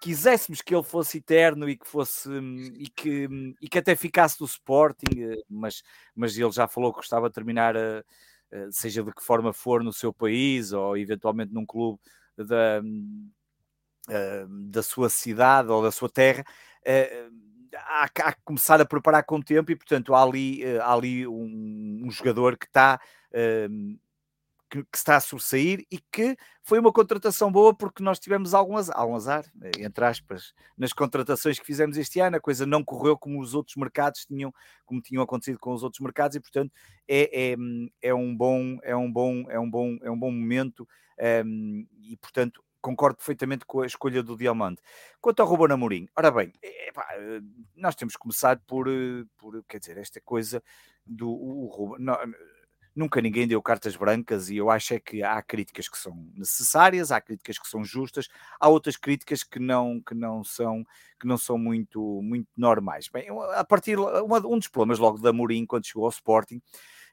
[0.00, 2.28] quiséssemos que ele fosse eterno e que fosse
[2.76, 3.28] e que,
[3.60, 5.82] e que até ficasse do Sporting, eh, mas,
[6.14, 7.98] mas ele já falou que gostava de terminar, a,
[8.52, 11.98] a, seja de que forma for, no seu país ou eventualmente num clube
[12.36, 12.80] da,
[14.08, 16.44] a, da sua cidade ou da sua terra.
[16.84, 17.28] Eh,
[17.74, 21.26] há, há, que começar a preparar com tempo e, portanto, há ali, eh, há ali
[21.26, 23.00] um, um jogador que está
[24.70, 28.76] que, que, está a sobressair e que foi uma contratação boa porque nós tivemos algum
[28.76, 29.44] azar, algum azar,
[29.78, 32.36] entre aspas, nas contratações que fizemos este ano.
[32.36, 34.52] A coisa não correu como os outros mercados tinham,
[34.84, 36.72] como tinham acontecido com os outros mercados e, portanto,
[37.08, 37.56] é, é,
[38.02, 40.86] é um bom, é um bom, é um bom, é um bom momento
[41.44, 44.80] um, e, portanto, concordo perfeitamente com a escolha do Diamante.
[45.20, 46.52] Quanto ao Ruben Amorim, ora bem,
[47.74, 48.86] nós temos que começar por,
[49.36, 50.62] por, quer dizer, esta coisa
[51.04, 52.16] do o Ruben, não,
[52.98, 57.12] nunca ninguém deu cartas brancas e eu acho é que há críticas que são necessárias,
[57.12, 60.84] há críticas que são justas, há outras críticas que não que não são
[61.20, 63.08] que não são muito muito normais.
[63.08, 66.60] Bem, a partir uma, um dos problemas logo da Mourinho quando chegou ao Sporting,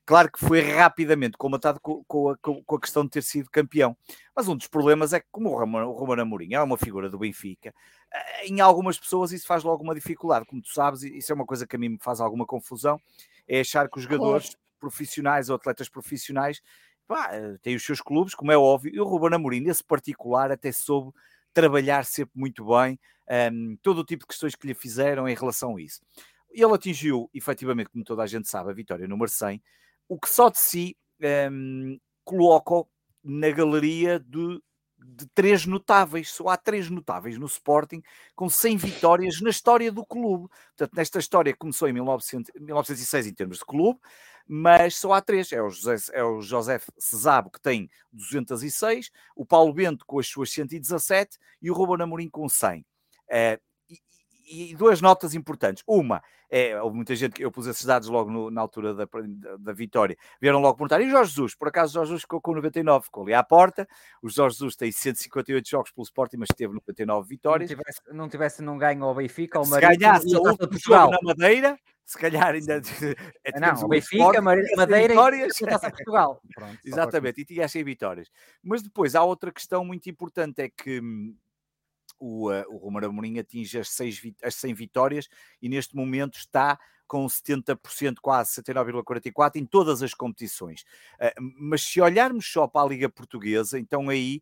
[0.06, 3.95] claro que foi rapidamente comatado com, com, a, com, a, questão de ter sido campeão,
[4.36, 7.10] mas um dos problemas é que como o Romano, o Romano Amorim é uma figura
[7.12, 7.74] do Benfica,
[8.12, 11.45] eh, em algumas pessoas isso faz logo uma dificuldade, como tu sabes, isso é uma
[11.45, 13.00] coisa que a mim me faz alguma confusão,
[13.48, 16.61] é achar que os jogadores profissionais ou atletas profissionais
[17.07, 20.51] pá, eh, têm os seus clubes, como é óbvio, e o Ruben Amorim, nesse particular,
[20.51, 21.11] até soube
[21.53, 25.35] trabalhar sempre muito bem um, ehm, todo o tipo de questões que lhe fizeram em
[25.35, 26.01] relação a isso.
[26.51, 29.61] Ele atingiu, efetivamente, como toda a gente sabe, a vitória número 100,
[30.07, 32.88] o que só de si um, ehm, coloca
[33.23, 34.61] na galeria de
[35.07, 38.01] de três notáveis, só há três notáveis no Sporting
[38.35, 40.47] com 100 vitórias na história do clube.
[40.75, 43.99] Portanto, nesta história começou em 1900, 1906 em termos de clube,
[44.47, 45.51] mas só há três.
[45.51, 50.27] É o José, é o José Cesabo que tem 206, o Paulo Bento com as
[50.27, 52.86] suas 117 e o Ruben Amorim com 100.
[53.29, 53.60] É,
[54.45, 55.84] e duas notas importantes.
[55.88, 59.05] Uma, é, houve muita gente que eu pus esses dados logo no, na altura da,
[59.05, 61.55] da, da, vitória, vieram logo perguntar, e Jorge Jesus?
[61.55, 63.88] Por acaso Jorge Jesus ficou com 99, ficou ali à porta,
[64.21, 67.69] o Jorge Jesus tem 158 jogos pelo Sporting, mas teve 99 vitórias.
[67.69, 71.77] Não tivesse, não, tivesse não ganho ao Benfica, ao Se ganhasse o Portugal na Madeira,
[72.05, 72.81] se calhar ainda...
[73.43, 75.60] É, não, o Benfica, Madeira vitórias.
[75.60, 76.41] e Taça Portugal.
[76.55, 78.29] Pronto, Exatamente, e tinha 100 vitórias.
[78.63, 81.36] Mas depois há outra questão muito importante, é que hum,
[82.19, 85.28] o, uh, o Romero Amorim atinge as, seis, as 100 vitórias
[85.62, 90.82] e neste momento está com 70%, quase 79,44% em todas as competições.
[91.15, 94.41] Uh, mas se olharmos só para a Liga Portuguesa, então aí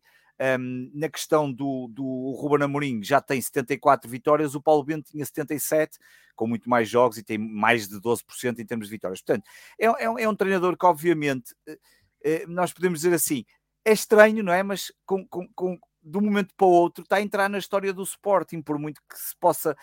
[0.58, 5.24] Um, na questão do, do Ruben Amorim, já tem 74 vitórias, o Paulo Bento tinha
[5.24, 5.96] 77,
[6.34, 9.22] com muito mais jogos e tem mais de 12% em termos de vitórias.
[9.22, 9.44] Portanto,
[9.78, 11.54] é, é, é um treinador que, obviamente,
[12.24, 13.44] eh, nós podemos dizer assim,
[13.84, 14.62] é estranho, não é?
[14.62, 17.92] Mas com, com, com, de um momento para o outro está a entrar na história
[17.92, 19.76] do Sporting, por muito que se possa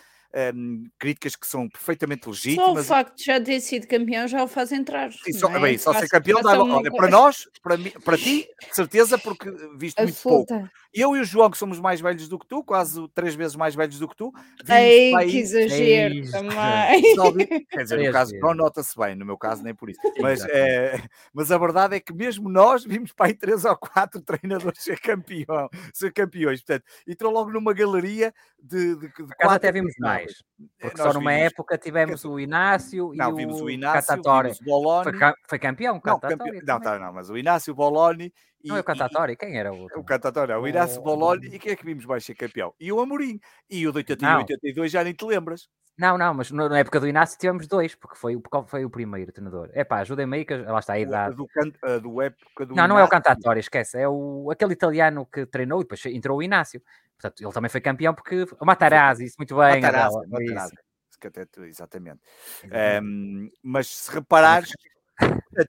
[0.54, 2.66] um, críticas que são perfeitamente legítimas.
[2.66, 5.12] Só o facto de já ter sido campeão já o faz entrar.
[5.12, 5.60] Sim, só, é?
[5.60, 9.50] bem, só ser campeão dá, olha, para nós, para, mim, para ti, de certeza, porque
[9.76, 10.68] viste muito pouco.
[10.94, 13.74] Eu e o João, que somos mais velhos do que tu, quase três vezes mais
[13.74, 14.32] velhos do que tu.
[14.68, 17.66] Ei, que exagero Ei, também.
[17.70, 20.00] quer dizer, no caso, não nota-se bem, no meu caso, nem por isso.
[20.20, 24.20] Mas, é, mas a verdade é que mesmo nós vimos para aí três ou quatro
[24.22, 26.62] treinadores ser campeão, ser campeões.
[26.62, 29.48] Portanto, entrou logo numa galeria de, de, de quatro.
[29.48, 30.44] Até vimos mais mais.
[30.80, 31.46] Porque Nós só numa vimos...
[31.46, 34.14] época tivemos o Inácio não, e vimos o, o Inácio.
[34.14, 35.18] Vimos o Boloni.
[35.18, 36.62] Foi, foi campeão, não, campe...
[36.64, 38.32] não, tá, não, mas o Inácio, o Boloni
[38.64, 39.98] e, não é o Catatori, quem era o outro?
[39.98, 41.02] O Catatori, o Inácio o...
[41.02, 42.72] Boloni e quem é que vimos mais ser campeão?
[42.78, 43.40] E o Amorim.
[43.68, 45.68] E o de 81 82 já nem te lembras.
[45.98, 49.30] Não, não, mas na época do Inácio tivemos dois, porque foi, porque foi o primeiro
[49.30, 49.70] treinador.
[49.72, 51.36] É pá, ajudem-me aí, que lá está a idade.
[51.36, 52.88] Do, do, do época do não, Inácio.
[52.88, 53.98] não é o Cantatório, esquece.
[53.98, 56.82] É o, aquele italiano que treinou e depois entrou o Inácio.
[57.20, 59.80] Portanto, ele também foi campeão porque o Matarazzi, isso muito bem.
[59.80, 60.74] Matarazzi, Matarazzi
[61.26, 62.20] até, exatamente.
[63.02, 64.72] Um, mas se reparares,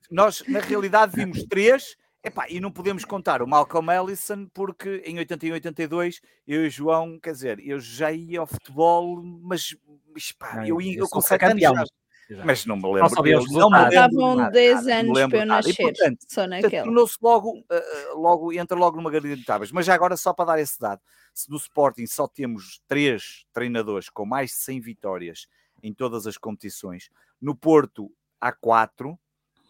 [0.10, 1.96] nós na realidade vimos três.
[2.24, 6.68] Epá, e não podemos contar o Malcolm Ellison porque em 81 e 82 eu e
[6.68, 9.76] o João, quer dizer, eu já ia ao futebol, mas,
[10.14, 11.90] mas pá, não, eu, ia, eu, eu com sete anos
[12.30, 13.02] já, mas não me lembro.
[13.02, 15.72] Não sabia os não me lembro Estavam 10 anos para eu nascer.
[15.72, 16.86] E, portanto, só naquela.
[16.86, 19.72] Tornou-se logo, uh, logo, entra logo numa galeria de tábuas.
[19.72, 21.02] Mas já agora, só para dar esse dado,
[21.34, 25.48] se no Sporting só temos três treinadores com mais de 100 vitórias
[25.82, 27.10] em todas as competições,
[27.42, 28.10] no Porto
[28.40, 29.20] há quatro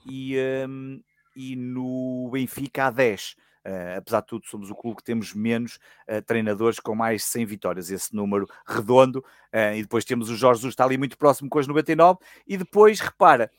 [0.05, 0.37] e,
[0.69, 1.01] um,
[1.35, 3.35] e no Benfica há 10.
[3.65, 7.27] Uh, apesar de tudo, somos o clube que temos menos uh, treinadores com mais de
[7.27, 9.19] 100 vitórias, esse número redondo.
[9.53, 12.19] Uh, e depois temos o Jorge Jesus, está ali muito próximo com as 99.
[12.45, 13.49] E depois, repara,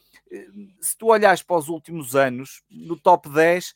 [0.80, 3.74] se tu olhares para os últimos anos, no top 10,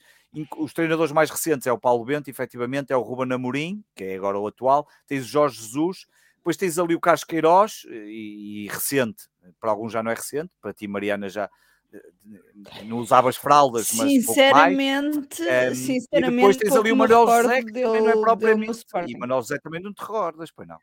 [0.58, 4.16] os treinadores mais recentes é o Paulo Bento, efetivamente, é o Ruben Amorim, que é
[4.16, 6.06] agora o atual, tens o Jorge Jesus,
[6.36, 9.28] depois tens ali o Carlos Queiroz, e, e recente,
[9.60, 11.48] para alguns já não é recente, para ti, Mariana, já
[12.84, 18.02] não usavas fraldas, mas sinceramente, um, sinceramente, depois tens ali o Manuel José, que também
[18.02, 18.84] não é propriamente.
[19.06, 20.78] E Manuel José também não te recordas, pois não.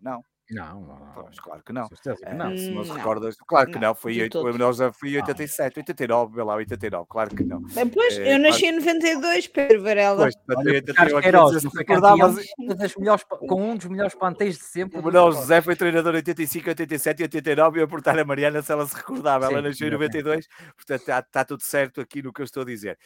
[0.00, 0.24] Não.
[0.50, 1.88] Não, não, Pois, claro que não.
[1.88, 2.54] Que não.
[2.54, 6.54] Uh, se não se recordas, claro que não, foi, 8, nós fui 87, 89, lá,
[6.54, 7.62] 89, claro que não.
[7.62, 10.16] Depois, é, eu nasci em 92, Pedro Varela.
[10.16, 12.44] Pois, foi recordavas...
[12.96, 15.00] melhores, com um dos melhores plantéis de sempre.
[15.00, 18.62] O Manuel José foi treinador em 85, 87 e 89 e eu perguntar a Mariana
[18.62, 22.32] se ela se recordava, ela nasceu em 92, portanto está, está tudo certo aqui no
[22.32, 22.96] que eu estou a dizer.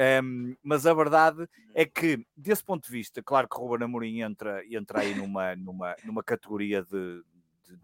[0.00, 4.22] Um, mas a verdade é que, desse ponto de vista, claro que o Ruben Amorim
[4.22, 7.22] entra, entra aí numa, numa, numa categoria de,
[7.68, 7.78] de,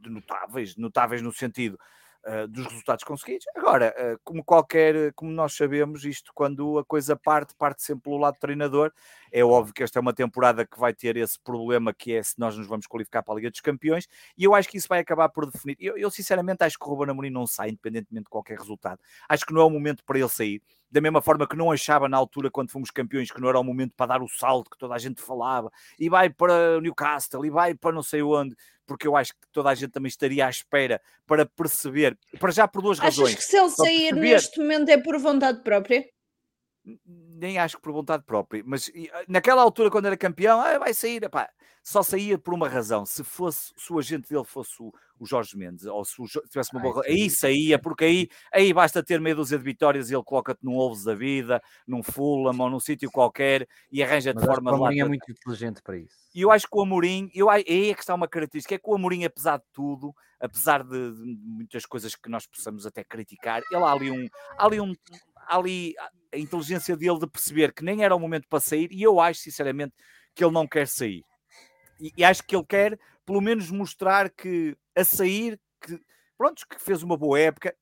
[0.00, 1.78] de notáveis, notáveis no sentido
[2.26, 3.46] uh, dos resultados conseguidos.
[3.56, 8.18] Agora, uh, como qualquer, como nós sabemos, isto quando a coisa parte, parte sempre pelo
[8.18, 8.92] lado do treinador.
[9.32, 12.38] É óbvio que esta é uma temporada que vai ter esse problema que é se
[12.38, 15.00] nós nos vamos qualificar para a Liga dos Campeões, e eu acho que isso vai
[15.00, 15.76] acabar por definir.
[15.78, 19.00] Eu, eu sinceramente acho que o Ruben Amorim não sai, independentemente de qualquer resultado.
[19.28, 22.08] Acho que não é o momento para ele sair da mesma forma que não achava
[22.08, 24.78] na altura, quando fomos campeões, que não era o momento para dar o salto que
[24.78, 28.56] toda a gente falava, e vai para Newcastle, e vai para não sei onde,
[28.90, 32.66] porque eu acho que toda a gente também estaria à espera para perceber, para já
[32.66, 33.34] por duas Achas razões.
[33.34, 34.20] Achas que se ele sair perceber...
[34.20, 36.04] neste momento é por vontade própria?
[37.06, 38.90] Nem acho que por vontade própria, mas
[39.28, 41.48] naquela altura, quando era campeão, ah, vai sair, epá,
[41.82, 43.06] só saía por uma razão.
[43.06, 46.72] Se fosse, se o agente dele fosse o, o Jorge Mendes, ou se o, tivesse
[46.72, 47.02] uma boa.
[47.06, 50.74] Aí saía, porque aí, aí basta ter meia dúzia de vitórias e ele coloca-te num
[50.74, 54.70] Wolves da vida, num Fulham ou num sítio qualquer e arranja de forma.
[54.70, 56.14] O Amorim é muito inteligente para isso.
[56.34, 58.88] E eu acho que o Amorim, eu, aí é que está uma característica, é que
[58.88, 63.62] o Amorim, apesar de tudo, apesar de, de muitas coisas que nós possamos até criticar,
[63.70, 64.26] ele há ali um.
[64.58, 64.94] Há ali um
[65.50, 65.94] há ali
[66.32, 69.40] a inteligência dele de perceber que nem era o momento para sair, e eu acho,
[69.40, 69.94] sinceramente,
[70.34, 71.24] que ele não quer sair
[72.00, 76.00] e, e, acho que ele quer, pelo menos, mostrar que a sair, que
[76.36, 77.76] pronto, que fez uma boa época.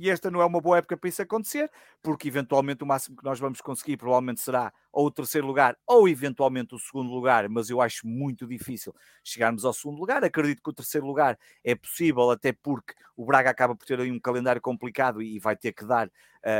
[0.00, 1.70] E esta não é uma boa época para isso acontecer,
[2.02, 6.08] porque eventualmente o máximo que nós vamos conseguir provavelmente será ou o terceiro lugar ou
[6.08, 10.24] eventualmente o segundo lugar, mas eu acho muito difícil chegarmos ao segundo lugar.
[10.24, 14.10] Acredito que o terceiro lugar é possível, até porque o Braga acaba por ter aí
[14.10, 16.10] um calendário complicado e vai ter que dar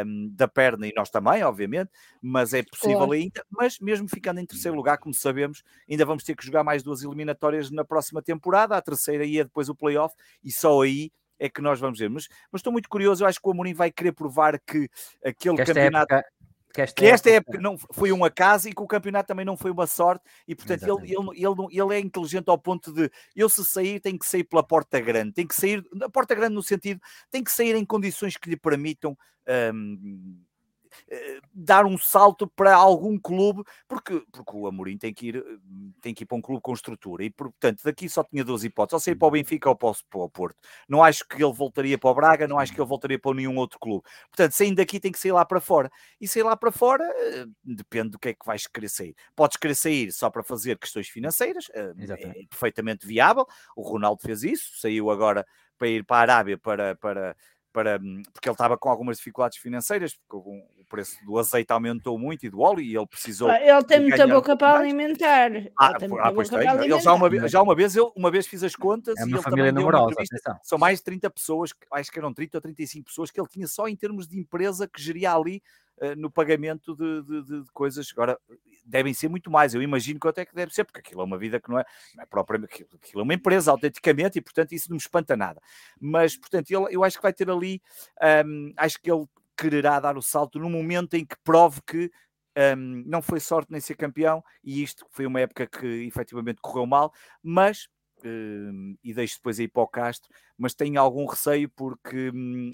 [0.05, 3.13] um, da perna, e nós também, obviamente, mas é possível claro.
[3.13, 3.43] ainda.
[3.49, 7.03] Mas mesmo ficando em terceiro lugar, como sabemos, ainda vamos ter que jogar mais duas
[7.03, 8.77] eliminatórias na próxima temporada.
[8.77, 12.11] A terceira é depois o playoff, e só aí é que nós vamos ver.
[12.11, 14.89] Mas, mas estou muito curioso, eu acho que o Amorim vai querer provar que
[15.25, 16.15] aquele que campeonato.
[16.15, 16.31] Época
[16.73, 19.45] que esta, que esta época, época não foi um acaso e que o campeonato também
[19.45, 23.11] não foi uma sorte e portanto ele, ele, ele, ele, é inteligente ao ponto de
[23.35, 26.55] eu se sair tem que sair pela porta grande, tem que sair da porta grande
[26.55, 29.73] no sentido, tem que sair em condições que lhe permitam um, eh,
[31.53, 35.45] dar um salto para algum clube, porque, porque o Amorim tem que, ir,
[36.01, 38.95] tem que ir para um clube com estrutura, e portanto daqui só tinha duas hipóteses,
[38.95, 40.57] ou sair para o Benfica ou para o, para o Porto.
[40.89, 43.57] Não acho que ele voltaria para o Braga, não acho que ele voltaria para nenhum
[43.57, 44.05] outro clube.
[44.29, 45.91] Portanto, saindo daqui tem que sair lá para fora.
[46.21, 49.15] E sair lá para fora eh, depende do que é que vais querer sair.
[49.35, 53.47] Podes querer sair só para fazer questões financeiras, eh, é perfeitamente viável.
[53.77, 55.47] O Ronaldo fez isso, saiu agora
[55.79, 57.37] para ir para a Arábia para, para
[57.73, 61.73] para, hum, porque ele estava com algumas dificuldades financeiras, porque o, o preço do azeite
[61.73, 63.51] aumentou muito e do óleo e ele precisou.
[63.51, 65.51] Ele tem muita boca para alimentar.
[65.79, 66.59] Ah, ah pois tem.
[66.61, 69.31] Ele já uma, vez, já uma vez, ele, uma vez fiz as contas é uma
[69.31, 70.15] e ele família numerosa.
[70.63, 73.67] São mais de 30 pessoas, acho que eram 30 ou 35 pessoas que ele tinha
[73.67, 75.63] só em termos de empresa que geria ali
[76.17, 78.09] no pagamento de, de, de, coisas.
[78.13, 78.39] Agora,
[78.85, 79.75] devem ser muito mais.
[79.75, 81.85] Eu imagino que até que deve ser, porque aquilo é uma vida que não é,
[82.15, 85.61] não é propriamente, aquilo é uma empresa autenticamente e, portanto, isso não me espanta nada.
[86.01, 87.83] Mas, portanto, ele, eu acho que vai ter ali,
[88.47, 92.11] um, acho que ele quererá dar o salto no momento em que prove que
[92.77, 96.87] um, não foi sorte nem ser campeão e isto foi uma época que efetivamente correu
[96.87, 97.89] mal, mas.
[98.23, 102.71] Um, e deixo depois aí para o Castro, mas tenho algum receio porque hum,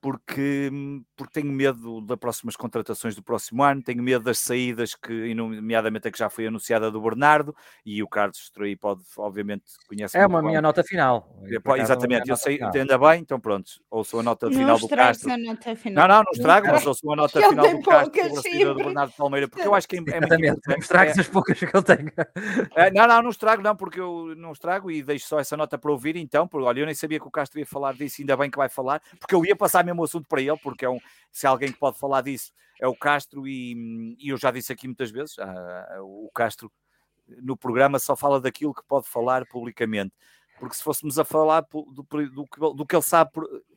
[0.00, 0.70] porque,
[1.14, 6.08] porque tenho medo das próximas contratações do próximo ano, tenho medo das saídas, que, nomeadamente
[6.08, 10.26] a que já foi anunciada do Bernardo, e o Carlos Stroí pode, obviamente, conhece É
[10.26, 11.28] uma minha nota final.
[11.44, 15.36] É, exatamente, eu sei, ainda bem, então pronto, ouço a nota final do Castro.
[15.36, 16.08] Nota final.
[16.08, 18.84] Não, não, não estrago, mas ouço a nota final do Castro sobre a saída do
[18.84, 20.60] Bernardo Palmeira, porque eu acho que é, é muito importante.
[20.66, 22.10] Não estragues é, as poucas que eu tenho.
[22.74, 25.76] É, não, não, não estrago, não, porque eu não estrago e deixo só essa nota
[25.76, 28.36] para ouvir, então, porque olha, eu nem sabia que o Castro ia falar disso, ainda
[28.36, 30.98] bem que vai falar, porque eu ia passar mesmo assunto para ele, porque é um,
[31.30, 34.88] se alguém que pode falar disso é o Castro, e, e eu já disse aqui
[34.88, 36.72] muitas vezes, uh, o Castro
[37.42, 40.14] no programa só fala daquilo que pode falar publicamente
[40.60, 43.30] porque se fôssemos a falar do, do, do que ele sabe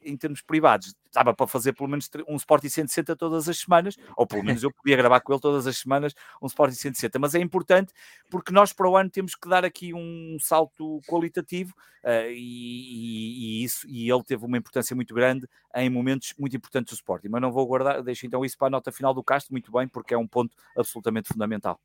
[0.04, 4.28] em termos privados, estava para fazer pelo menos um Sporting 160 todas as semanas, ou
[4.28, 7.39] pelo menos eu podia gravar com ele todas as semanas um Sporting 160, mas é
[7.39, 7.93] importante
[8.30, 13.63] porque nós para o ano temos que dar aqui um salto qualitativo uh, e, e,
[13.63, 17.41] isso, e ele teve uma importância muito grande em momentos muito importantes do Sporting, mas
[17.41, 20.13] não vou guardar, deixo então isso para a nota final do Castro, muito bem, porque
[20.13, 21.80] é um ponto absolutamente fundamental.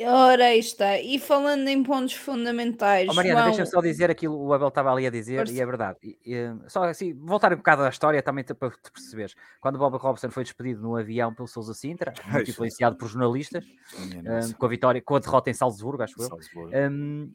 [0.00, 0.98] Ora, aí está.
[0.98, 3.08] E falando em pontos fundamentais.
[3.08, 3.50] Oh, Mariana, João...
[3.50, 5.98] deixa-me só dizer aquilo que o Abel estava ali a dizer, e é verdade.
[6.02, 9.34] E, e, só assim, voltar um bocado à história também para te perceberes.
[9.60, 13.64] Quando o Bob Robson foi despedido no avião pelo Sousa Sintra, muito influenciado por jornalistas,
[13.96, 16.90] um, com a vitória, com a derrota em Salzburgo, acho eu.
[16.90, 17.30] Um,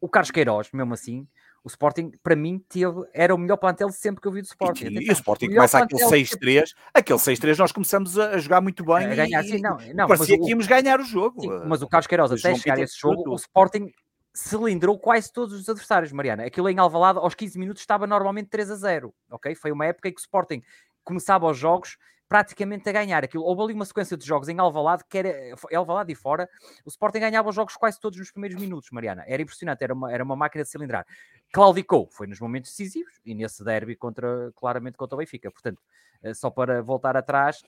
[0.00, 1.26] o Carlos Queiroz, mesmo assim,
[1.66, 4.84] o Sporting, para mim, teve, era o melhor plantel sempre que eu vi do Sporting.
[4.84, 9.04] E, e o Sporting começa aquele 6-3, aquele 6-3 nós começamos a, jogar muito bem.
[9.04, 11.40] A ganhar, e, sim, não, não, parecia que íamos ganhar o jogo.
[11.40, 13.92] Sim, mas o Carlos Queiroz, até chegar a esse jogo, o Sporting
[14.32, 16.44] cilindrou quase todos os adversários, Mariana.
[16.44, 19.52] Aquilo em Alvalade, aos 15 minutos, estava normalmente 3 a 0, ok?
[19.56, 20.62] Foi uma época em que o Sporting
[21.02, 23.24] começava os jogos praticamente a ganhar.
[23.24, 26.48] Aquilo, houve ali uma sequência de jogos em Alvalade, que era Alvalade e fora,
[26.84, 29.24] o Sporting ganhava os jogos quase todos nos primeiros minutos, Mariana.
[29.26, 31.06] Era impressionante, era uma, era uma máquina de cilindrar.
[31.52, 35.50] Claudicou, foi nos momentos decisivos e nesse derby contra, claramente contra o Benfica.
[35.50, 35.80] Portanto,
[36.22, 37.62] eh, só para voltar atrás,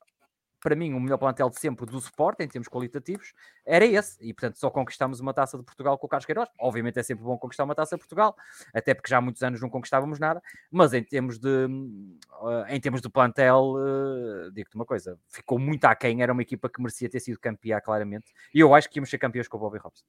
[0.61, 3.33] para mim, o melhor plantel de sempre do suporte, em termos qualitativos,
[3.65, 4.17] era esse.
[4.21, 6.49] E, portanto, só conquistamos uma taça de Portugal com o Carlos Queiroz.
[6.59, 8.37] Obviamente é sempre bom conquistar uma taça de Portugal,
[8.75, 10.43] até porque já há muitos anos não conquistávamos nada.
[10.71, 11.67] Mas em termos de,
[12.69, 16.23] eh, em termos de plantel, uh, digo-te uma coisa, ficou muito aquém.
[16.23, 18.33] Era uma equipa que merecia ter sido campeã, claramente.
[18.53, 20.05] E eu acho que íamos ser campeões com o Bobby Robson.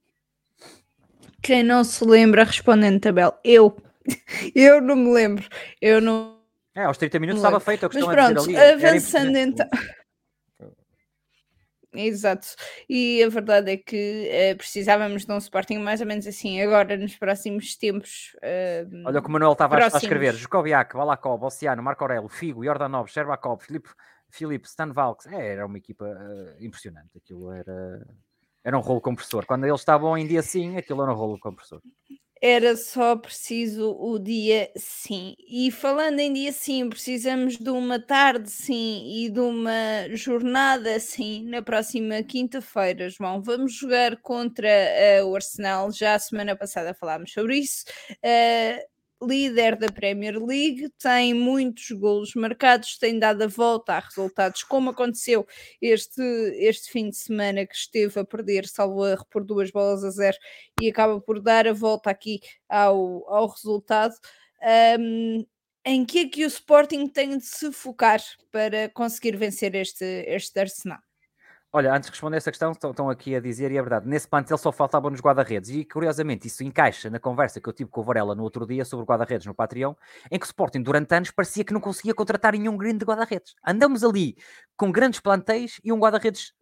[1.42, 3.76] Quem não se lembra, respondendo tabela, eu.
[4.54, 5.46] Eu não me lembro.
[5.80, 6.40] Eu não.
[6.74, 9.68] É, aos 30 minutos estava feito a questão Mas pronto, avançando então.
[11.92, 12.46] Exato.
[12.88, 16.96] E a verdade é que uh, precisávamos de um Sporting mais ou menos assim agora
[16.96, 18.36] nos próximos tempos.
[18.36, 20.02] Uh, Olha o que o Manuel estava próximos.
[20.02, 23.90] a escrever: Jukoviak, Valakov, Oceano, Marco Aurelo, Figo, Jordanov, Sherbakov, Filipe,
[24.28, 25.26] Filipe Stan Valks.
[25.26, 27.10] É, era uma equipa uh, impressionante.
[27.16, 28.06] Aquilo era,
[28.62, 29.44] era um rolo compressor.
[29.46, 31.80] Quando eles estavam em dia sim, aquilo era um rolo compressor
[32.40, 35.34] era só preciso o dia sim.
[35.46, 41.44] E falando em dia sim, precisamos de uma tarde sim e de uma jornada sim
[41.44, 43.42] na próxima quinta-feira, João.
[43.42, 44.68] Vamos jogar contra
[45.22, 45.92] uh, o Arsenal.
[45.92, 47.84] Já a semana passada falámos sobre isso.
[48.24, 48.89] Uh,
[49.22, 54.90] líder da Premier League, tem muitos golos marcados, tem dado a volta a resultados, como
[54.90, 55.46] aconteceu
[55.80, 56.22] este,
[56.58, 60.36] este fim de semana que esteve a perder, salvo erro, por duas bolas a zero
[60.80, 64.14] e acaba por dar a volta aqui ao, ao resultado.
[64.98, 65.44] Um,
[65.84, 68.20] Em que é que o Sporting tem de se focar
[68.52, 71.00] para conseguir vencer este, este Arsenal?
[71.72, 74.26] Olha, antes de responder essa questão, estão, estão, aqui a dizer, e é verdade, nesse
[74.26, 78.00] plantel só faltavam nos guarda-redes, e curiosamente isso encaixa na conversa que eu tive com
[78.00, 79.94] o Varela no outro dia sobre guarda-redes no Patreon,
[80.32, 83.54] em que o Sporting durante anos parecia que não conseguia contratar nenhum grande guarda-redes.
[83.64, 84.36] Andamos ali
[84.76, 86.52] com grandes plantéis e um guarda-redes,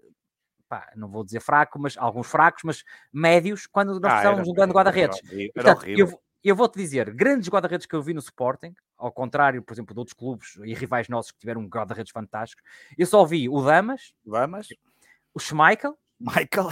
[0.94, 4.54] não vou dizer fraco, mas alguns fracos, mas médios, quando nós ah, precisávamos de um
[4.54, 5.22] grande guarda-redes.
[5.86, 9.94] Eu, eu vou-te dizer, grandes guarda-redes que eu vi no Sporting, ao contrário, por exemplo,
[9.94, 12.62] de outros clubes e rivais nossos que tiveram guarda-redes fantásticos,
[12.98, 14.68] eu só vi o Damas, Damas
[15.34, 15.96] o Schmeichel.
[16.18, 16.68] Michael.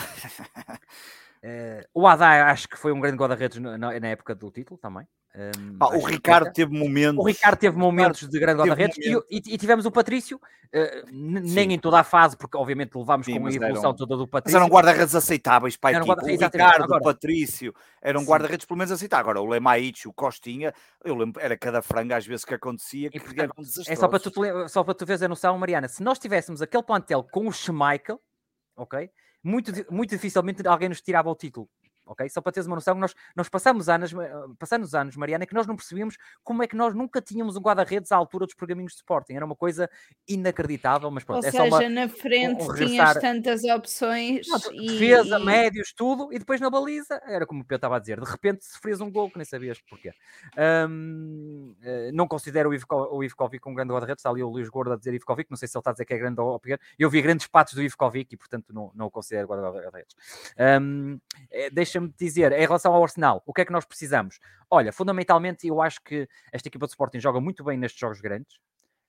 [1.45, 5.07] Uh, o Adá acho que foi um grande guarda-redes na, na, época do título também.
[5.37, 7.23] Um, o Ricardo teve momentos.
[7.23, 11.75] O Ricardo teve momentos de grande guarda-redes e, e, e, tivemos o Patrício, uh, nem
[11.75, 14.59] em toda a fase, porque obviamente levámos Sim, com a evolução eram, toda do Patrício.
[14.59, 16.11] Mas eram guarda-redes aceitáveis para a equipe.
[16.11, 19.29] O Ricardo, Agora, o Patrício eram guarda-redes pelo menos aceitáveis.
[19.29, 20.73] Agora o Lemaich, o Costinha,
[21.05, 24.19] eu lembro, era cada franga às vezes que acontecia que e, um É só para,
[24.19, 24.33] tu,
[24.69, 28.19] só para tu veres a noção, Mariana, se nós tivéssemos aquele plantel com o Schmeichel,
[28.77, 29.11] ok?
[29.43, 31.69] Muito, muito dificilmente alguém nos tirava o título
[32.07, 32.29] ok?
[32.29, 34.13] Só para teres uma noção, nós, nós passamos anos,
[34.59, 38.13] passamos anos, Mariana, que nós não percebíamos como é que nós nunca tínhamos um guarda-redes
[38.13, 39.35] à altura dos pergaminhos de Sporting.
[39.35, 39.91] Era uma coisa
[40.29, 41.43] inacreditável, mas pronto.
[41.43, 44.47] Ou é seja, uma, na frente um, um tinhas tantas opções.
[44.49, 44.87] Não, e...
[44.87, 48.31] Defesa, médios, tudo, e depois na baliza, era como o Pedro estava a dizer, de
[48.31, 50.13] repente sofrias um gol que nem sabias porquê.
[50.89, 54.97] Um, eh, não considero o Ivkovic um grande guarda-redes, está ali o Luís Gordo a
[54.97, 56.81] dizer Ivkovic, não sei se ele está a dizer que é grande ou pequeno.
[56.99, 60.17] Eu vi grandes patos do Ivkovic e, portanto, não, não o considero guarda-redes.
[60.81, 61.19] Um,
[61.51, 64.39] eh, deixa deixa-me dizer, em relação ao Arsenal, o que é que nós precisamos?
[64.71, 68.57] Olha, fundamentalmente, eu acho que esta equipa de Sporting joga muito bem nestes jogos grandes.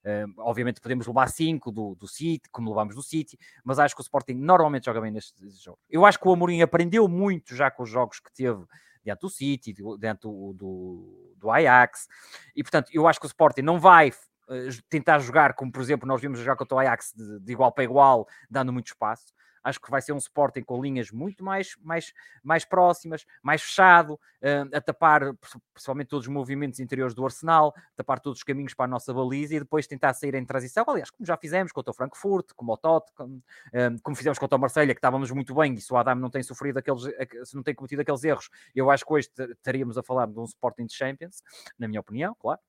[0.04, 4.00] Uh, obviamente podemos levar 5 do, do City, como levamos do City, mas acho que
[4.00, 5.80] o Sporting normalmente joga bem nestes jogos.
[5.90, 8.64] Eu acho que o Amorim aprendeu muito já com os jogos que teve
[9.04, 12.06] dentro do City, dentro do, do, do Ajax,
[12.54, 16.06] e portanto eu acho que o Sporting não vai uh, tentar jogar como, por exemplo,
[16.06, 19.34] nós vimos jogar contra o Ajax de, de igual para igual, dando muito espaço.
[19.68, 22.12] Acho que vai ser um Sporting com linhas muito mais, mais,
[22.42, 25.34] mais próximas, mais fechado, uh, a tapar
[25.72, 29.56] principalmente todos os movimentos interiores do Arsenal, tapar todos os caminhos para a nossa baliza
[29.56, 30.84] e depois tentar sair em transição.
[30.88, 34.56] Aliás, como já fizemos contra o Frankfurt, como o Tot, como, uh, como fizemos contra
[34.56, 37.02] o Marselha, que estávamos muito bem e se o Adam não tem sofrido aqueles,
[37.44, 40.44] se não tem cometido aqueles erros, eu acho que hoje estaríamos a falar de um
[40.44, 41.42] Sporting de Champions,
[41.78, 42.60] na minha opinião, claro.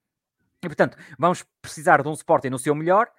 [0.62, 3.10] E portanto, vamos precisar de um Sporting no seu melhor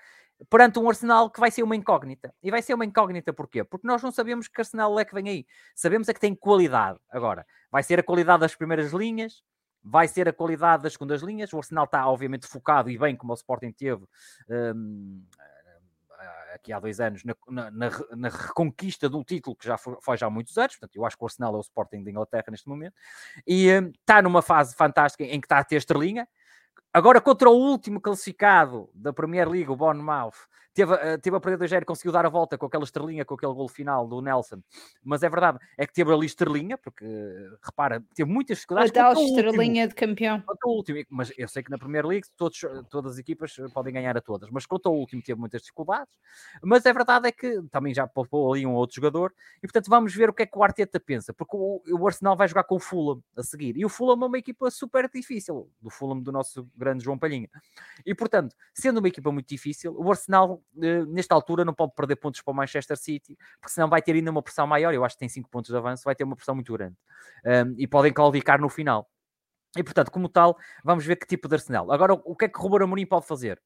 [0.50, 2.34] perante um Arsenal que vai ser uma incógnita.
[2.42, 3.64] E vai ser uma incógnita porquê?
[3.64, 5.46] Porque nós não sabemos que Arsenal é que vem aí.
[5.76, 7.00] Sabemos é que tem qualidade.
[7.10, 9.44] Agora, vai ser a qualidade das primeiras linhas,
[9.84, 11.54] vai ser a qualidade das segundas linhas.
[11.54, 14.04] O Arsenal está, obviamente, focado e bem, como o Sporting teve
[14.50, 15.24] um,
[16.54, 20.30] aqui há dois anos, na, na, na, reconquista do título, que já foi, já há
[20.30, 20.76] muitos anos.
[20.76, 22.94] Portanto, eu acho que o Arsenal é o Sporting de Inglaterra neste momento.
[23.48, 26.28] E um, está numa fase fantástica em que está a ter estrelinha.
[26.94, 30.36] Agora, contra o último classificado da Premier League, o Bournemouth,
[30.74, 33.34] teve, uh, teve a perder 2 0 conseguiu dar a volta com aquela estrelinha, com
[33.34, 34.62] aquele gol final do Nelson.
[35.04, 37.06] Mas é verdade, é que teve ali estrelinha, porque,
[37.64, 38.92] repara, teve muitas dificuldades.
[38.92, 40.42] A tal estrelinha último, de campeão.
[40.42, 42.60] Contra o último, mas eu sei que na Premier League todos,
[42.90, 46.14] todas as equipas podem ganhar a todas, mas contra o último teve muitas dificuldades.
[46.64, 50.14] Mas é verdade é que também já poupou ali um outro jogador, e portanto vamos
[50.14, 52.76] ver o que é que o Arteta pensa, porque o, o Arsenal vai jogar com
[52.76, 56.32] o Fulham a seguir, e o Fulham é uma equipa super difícil, do Fulham do
[56.32, 57.50] nosso grande João Palhinha.
[58.06, 62.16] E portanto, sendo uma equipa muito difícil, o Arsenal eh, nesta altura não pode perder
[62.18, 64.94] pontos para o Manchester City, porque senão vai ter ainda uma pressão maior.
[64.94, 66.96] Eu acho que tem 5 pontos de avanço, vai ter uma pressão muito grande.
[67.78, 69.10] E podem claudicar no final.
[69.78, 71.92] E portanto, como tal, vamos ver que tipo de Arsenal.
[71.92, 73.62] Agora, o que é que o Ruben Amorim pode fazer?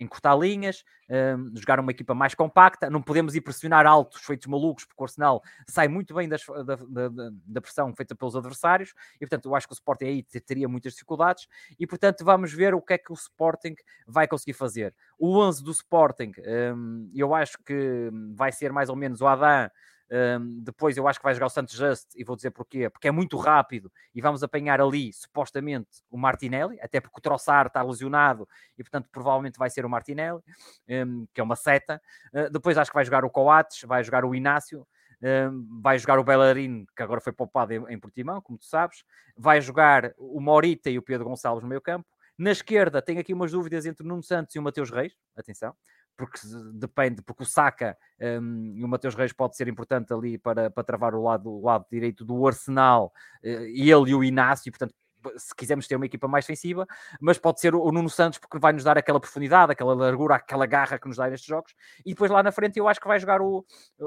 [0.00, 4.84] Encurtar linhas, um, jogar uma equipa mais compacta, não podemos ir pressionar altos feitos malucos,
[4.84, 9.20] porque o Arsenal sai muito bem das, da, da, da, pressão feita pelos adversários, e
[9.20, 11.46] portanto eu acho que o Sporting aí teria muitas dificuldades,
[11.78, 13.74] e portanto vamos ver o que é que o Sporting
[14.06, 14.94] vai conseguir fazer.
[15.18, 16.32] O 11 do Sporting,
[16.74, 19.70] um, eu acho que vai ser mais ou menos o Adam,
[20.10, 23.08] um, depois eu acho que vai jogar o Santos Just e vou dizer porquê, porque
[23.08, 27.82] é muito rápido e vamos apanhar ali, supostamente, o Martinelli, até porque o Troçar está
[27.82, 28.48] lesionado
[28.78, 30.42] e, portanto, provavelmente vai ser o Martinelli,
[30.88, 32.00] um, que é uma seta.
[32.32, 34.86] Uh, depois acho que vai jogar o Coates, vai jogar o Inácio.
[35.20, 39.02] Um, vai jogar o Bellarino, que agora foi poupado em, em Portimão, como tu sabes,
[39.36, 42.06] vai jogar o Morita e o Pedro Gonçalves no meio campo.
[42.38, 45.74] Na esquerda, tenho aqui umas dúvidas entre o Nuno Santos e o Mateus Reis, atenção,
[46.18, 46.40] porque
[46.74, 50.82] depende, porque o Saka um, e o Mateus Reis pode ser importante ali para, para
[50.82, 53.12] travar o lado, o lado direito do Arsenal,
[53.44, 54.92] uh, ele e o Inácio, portanto
[55.36, 56.86] se quisermos ter uma equipa mais defensiva,
[57.20, 60.64] mas pode ser o Nuno Santos porque vai nos dar aquela profundidade, aquela largura, aquela
[60.64, 63.18] garra que nos dá nestes jogos, e depois lá na frente eu acho que vai
[63.18, 63.64] jogar o,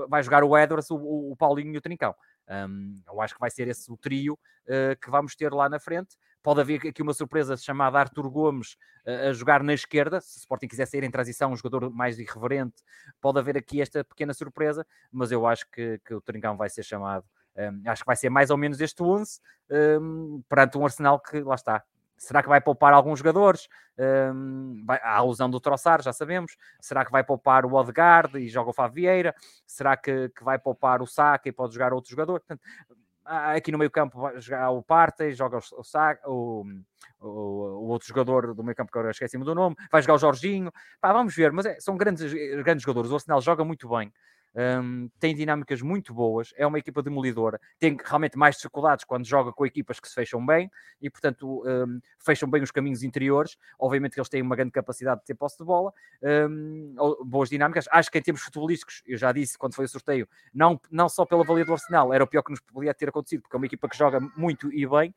[0.09, 0.95] vai jogar o Edwards, o,
[1.31, 2.15] o Paulinho e o Trincão.
[2.49, 5.79] Um, eu acho que vai ser esse o trio uh, que vamos ter lá na
[5.79, 6.17] frente.
[6.43, 8.73] Pode haver aqui uma surpresa chamada Arthur Gomes
[9.05, 10.19] uh, a jogar na esquerda.
[10.21, 12.83] Se o Sporting quiser sair em transição, um jogador mais irreverente,
[13.19, 16.83] pode haver aqui esta pequena surpresa, mas eu acho que, que o Trincão vai ser
[16.83, 17.25] chamado.
[17.55, 19.39] Um, acho que vai ser mais ou menos este 11
[19.99, 21.83] um, perante um Arsenal que lá está,
[22.21, 23.67] Será que vai poupar alguns jogadores?
[23.97, 26.55] Um, vai, a alusão do Troçar, já sabemos.
[26.79, 29.33] Será que vai poupar o Odegaard e joga o Favieira?
[29.65, 32.39] Será que, que vai poupar o Saka e pode jogar outro jogador?
[32.41, 32.61] Portanto,
[33.25, 35.61] aqui no meio campo vai jogar o Partey, joga o,
[36.25, 36.65] o,
[37.19, 40.19] o, o, outro jogador do meio campo que agora esqueci-me do nome, vai jogar o
[40.19, 40.71] Jorginho.
[40.99, 43.11] Pá, vamos ver, mas é, são grandes, grandes jogadores.
[43.11, 44.11] O Arsenal joga muito bem
[44.55, 49.51] um, tem dinâmicas muito boas, é uma equipa demolidora, tem realmente mais dificuldades quando joga
[49.51, 50.69] com equipas que se fecham bem
[51.01, 53.57] e, portanto, um, fecham bem os caminhos interiores.
[53.79, 55.93] Obviamente que eles têm uma grande capacidade de ter posse de bola,
[56.49, 57.85] um, boas dinâmicas.
[57.91, 61.25] Acho que em termos futebolísticos, eu já disse quando foi o sorteio, não, não só
[61.25, 63.65] pela valia do Arsenal, era o pior que nos podia ter acontecido, porque é uma
[63.65, 65.13] equipa que joga muito e bem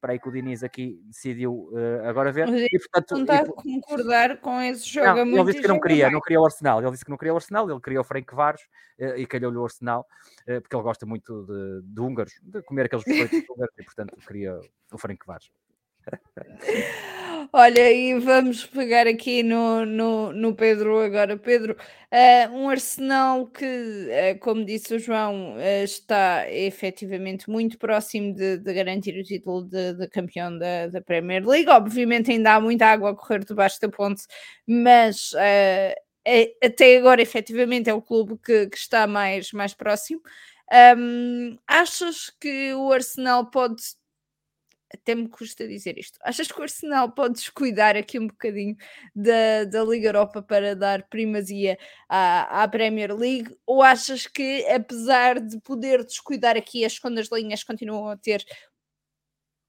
[0.00, 2.48] para aí que o Diniz aqui decidiu uh, agora ver.
[2.48, 5.24] e, portanto, não está a concordar com esse jogo.
[5.24, 6.80] Não, ele disse que não queria, não queria o Arsenal.
[6.80, 8.62] Ele disse que não queria o Arsenal, ele queria o Frank Varos
[8.98, 10.06] uh, e calhou-lhe o Arsenal,
[10.48, 14.16] uh, porque ele gosta muito de, de húngaros, de comer aqueles biscoitos húngaros e, portanto,
[14.26, 14.58] queria
[14.92, 15.50] o Frank Varos.
[17.52, 21.36] Olha, e vamos pegar aqui no, no, no Pedro agora.
[21.36, 28.32] Pedro, uh, um Arsenal que, uh, como disse o João, uh, está efetivamente muito próximo
[28.34, 31.68] de, de garantir o título de, de campeão da, da, Premier League.
[31.68, 34.22] Obviamente ainda há muita água a correr debaixo da ponte,
[34.64, 35.32] mas
[36.24, 40.20] é, até agora efetivamente é o clube que, que está mais, mais próximo.
[40.96, 43.82] Um, achas que o Arsenal pode
[44.92, 46.18] até me custa dizer isto.
[46.22, 48.76] Achas que o Arsenal pode descuidar aqui um bocadinho
[49.14, 51.78] da, da Liga Europa para dar primazia
[52.08, 53.56] à, à Premier League?
[53.64, 58.44] Ou achas que, apesar de poder descuidar aqui, as segundas linhas continuam a ter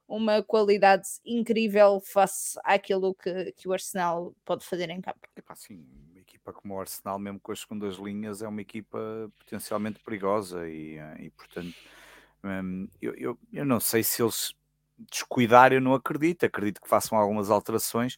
[0.07, 5.19] uma qualidade incrível face àquilo que, que o Arsenal pode fazer em campo?
[5.35, 9.31] Epá, sim, uma equipa como o Arsenal, mesmo com as segundas linhas, é uma equipa
[9.39, 11.75] potencialmente perigosa e, eh, e portanto.
[12.43, 14.51] Hum, eu, eu, eu não sei se eles
[15.09, 16.45] descuidar, eu não acredito.
[16.45, 18.17] Acredito que façam algumas alterações,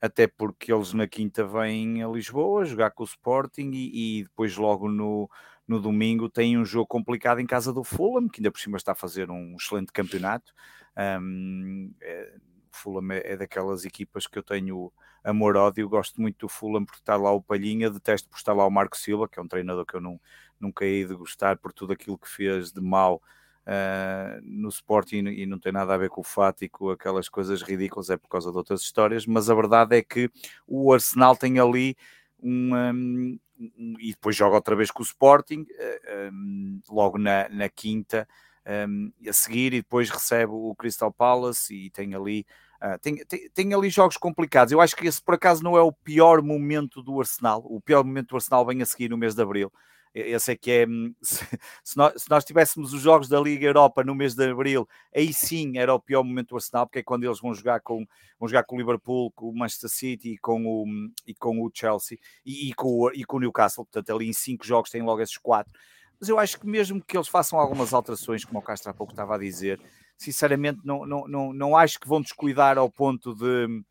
[0.00, 4.56] até porque eles na quinta vêm a Lisboa jogar com o Sporting e, e depois,
[4.56, 5.28] logo no,
[5.66, 8.92] no domingo, têm um jogo complicado em casa do Fulham, que ainda por cima está
[8.92, 10.52] a fazer um excelente campeonato.
[10.96, 12.34] Um, é,
[12.70, 17.16] Fulham é, é, daquelas equipas que eu tenho amor-ódio, gosto muito do Fulham porque está
[17.16, 19.94] lá o Palhinha, detesto por estar lá o Marco Silva, que é um treinador que
[19.94, 20.20] eu não,
[20.60, 23.22] nunca hei de gostar por tudo aquilo que fez de mal
[23.66, 27.62] uh, no Sporting e não tem nada a ver com o fato com aquelas coisas
[27.62, 30.30] ridículas, é por causa de outras histórias, mas a verdade é que
[30.66, 31.96] o Arsenal tem ali
[32.42, 33.38] um, um,
[33.78, 38.28] um e depois joga outra vez com o Sporting, uh, logo na, na quinta,
[38.66, 42.46] a seguir, e depois recebe o Crystal Palace e tem ali.
[42.82, 44.72] Uh, tem, tem, tem, ali jogos complicados.
[44.72, 47.62] Eu acho que esse por acaso não é o pior momento do Arsenal.
[47.66, 49.70] O pior momento do Arsenal vem a seguir no mês de Abril
[50.14, 50.86] esse é que é.
[50.86, 54.88] Hum, se, nós, se nós tivéssemos os jogos da Liga Europa no mês de Abril,
[55.14, 58.06] aí sim era o pior momento do Arsenal, porque é quando eles vão jogar com,
[58.38, 60.86] vão jogar com o Liverpool, com o Manchester City e com o,
[61.26, 63.84] e com o Chelsea e, e, com, o, e com o Newcastle.
[63.84, 65.72] Portanto, ali em cinco jogos têm logo esses quatro.
[66.20, 69.12] Mas eu acho que mesmo que eles façam algumas alterações, como o Castro há pouco
[69.12, 69.80] estava a dizer,
[70.16, 73.82] sinceramente não, não, não, não acho que vão descuidar ao ponto de,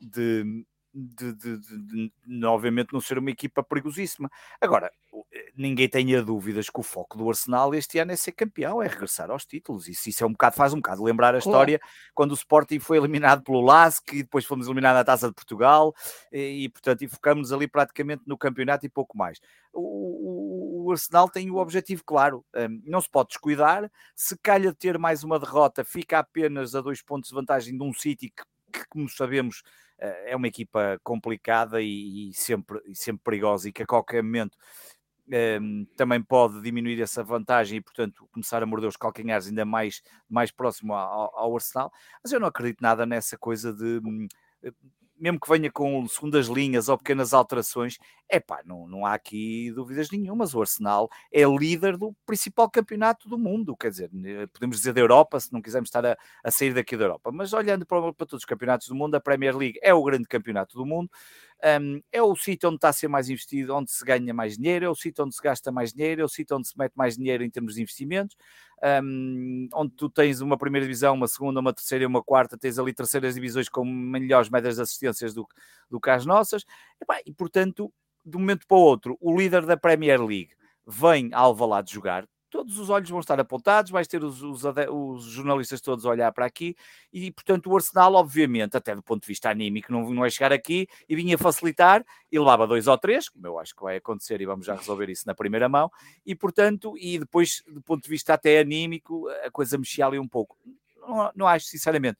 [0.00, 4.30] de de, de, de, de, obviamente não ser uma equipa perigosíssima.
[4.60, 4.90] Agora,
[5.32, 8.88] eh, ninguém tenha dúvidas que o foco do Arsenal este ano é ser campeão, é
[8.88, 9.86] regressar aos títulos.
[9.88, 11.80] E isso é um bocado, faz um bocado lembrar a história
[12.14, 15.94] quando o Sporting foi eliminado pelo LASK e depois fomos eliminados na Taça de Portugal
[16.32, 19.38] e, e portanto, e focamos ali praticamente no campeonato e pouco mais.
[19.72, 23.90] O, o, o Arsenal tem o objetivo claro, um, não se pode descuidar.
[24.16, 27.92] Se calha ter mais uma derrota, fica apenas a dois pontos de vantagem de um
[27.92, 29.62] City que, que como sabemos,
[29.98, 34.56] é uma equipa complicada e, e, sempre, e sempre perigosa e que a qualquer momento
[35.60, 40.02] um, também pode diminuir essa vantagem e, portanto, começar a morder os calcanhares ainda mais,
[40.28, 41.92] mais próximo ao, ao Arsenal.
[42.22, 44.26] Mas eu não acredito nada nessa coisa de hum,
[45.18, 47.98] mesmo que venha com segundas linhas ou pequenas alterações,
[48.28, 50.54] é pá, não, não há aqui dúvidas nenhumas.
[50.54, 55.00] O Arsenal é líder do principal campeonato do mundo, quer dizer, eh, podemos dizer da
[55.00, 58.26] Europa, se não quisermos estar a, a sair daqui da Europa, mas olhando para, para,
[58.26, 61.10] todos os campeonatos do mundo, a Premier League é o grande campeonato do mundo.
[61.80, 64.84] Um, é o sítio onde está a ser mais investido, onde se ganha mais dinheiro,
[64.84, 67.16] é o sítio onde se gasta mais dinheiro, é o sítio onde se mete mais
[67.16, 68.36] dinheiro em termos de investimentos,
[69.02, 72.78] um, onde tu tens uma primeira divisão, uma segunda, uma terceira e uma quarta, tens
[72.78, 75.48] ali terceiras divisões com melhores médias de assistências do,
[75.90, 76.64] do que as nossas,
[77.02, 77.92] e, pá, e portanto,
[78.24, 80.50] de um momento para o outro, o líder da Premier League
[80.86, 85.24] vem a Alvalade jogar, todos os olhos vão estar apontados, vais ter os, os, os,
[85.24, 86.76] jornalistas todos a olhar para aqui
[87.12, 90.52] e, portanto, o Arsenal, obviamente, até do ponto de vista anímico, não, não é chegar
[90.52, 94.40] aqui e vinha facilitar e levava dois ou três, como eu acho que vai acontecer
[94.40, 95.90] e vamos já resolver isso na primeira mão,
[96.24, 100.28] e, portanto, e depois, do ponto de vista até anímico, a coisa mexia ali um
[100.28, 100.56] pouco.
[101.00, 102.18] Não, não acho, sinceramente.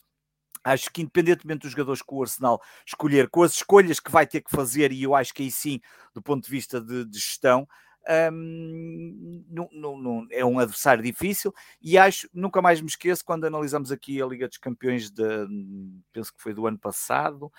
[0.64, 4.40] Acho que, independentemente dos jogadores que o Arsenal escolher, com as escolhas que vai ter
[4.40, 5.80] que fazer, e eu acho que aí sim,
[6.12, 7.66] do ponto de vista de, de gestão,
[8.32, 13.44] um, não, não, não, é um adversário difícil e acho, nunca mais me esqueço, quando
[13.44, 15.24] analisamos aqui a Liga dos Campeões de,
[16.12, 17.52] penso que foi do ano passado,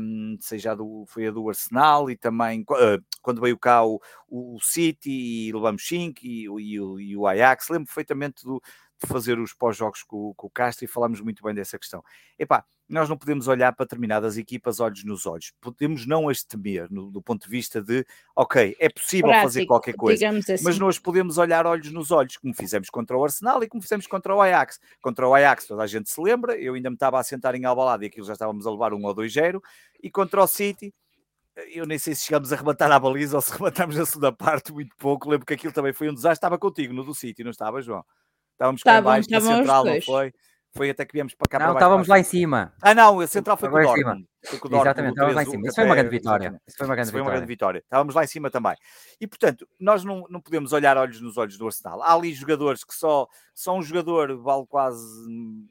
[0.00, 4.58] um, seja do, foi a do Arsenal e também uh, quando veio cá o, o
[4.60, 5.10] City
[5.48, 8.62] e levamos 5 e, e, e, o Ajax, lembro perfeitamente do,
[9.04, 12.02] fazer os pós-jogos com, com, o Castro e falámos muito bem dessa questão.
[12.38, 16.90] Epá, nós não podemos olhar para determinadas equipas olhos nos olhos, podemos não as temer
[16.90, 20.64] no, do ponto de vista de, ok, é possível Prático, fazer qualquer coisa, assim.
[20.64, 24.06] mas nós podemos olhar olhos nos olhos, como fizemos contra o Arsenal e como fizemos
[24.06, 24.80] contra o Ajax.
[25.00, 27.64] Contra o Ajax toda a gente se lembra, eu ainda me estava a sentar em
[27.64, 29.62] Albalade e aquilo já estávamos a levar um ou dois 0
[30.02, 30.94] e contra o City
[31.68, 34.72] eu nem sei se chegamos a rematar a baliza ou se rematámos a segunda parte
[34.72, 37.50] muito pouco, lembro que aquilo também foi um desastre, estava contigo no do City, não
[37.50, 38.04] estava, João?
[38.56, 40.32] Estávamos cá embaixo na central, não foi?
[40.74, 41.66] Foi até que viemos para cá.
[41.66, 42.74] Não, estávamos lá em cima.
[42.82, 44.26] Ah, não, a central foi com o Dortmund.
[44.44, 45.66] Exatamente, estávamos lá em cima.
[45.66, 46.62] Isso foi uma grande vitória.
[46.66, 47.78] Isso foi uma grande, foi uma grande vitória.
[47.78, 48.74] Estávamos lá em cima também.
[49.18, 52.02] E, portanto, nós não, não podemos olhar olhos nos olhos do Arsenal.
[52.02, 55.02] Há ali jogadores que só, só um jogador vale quase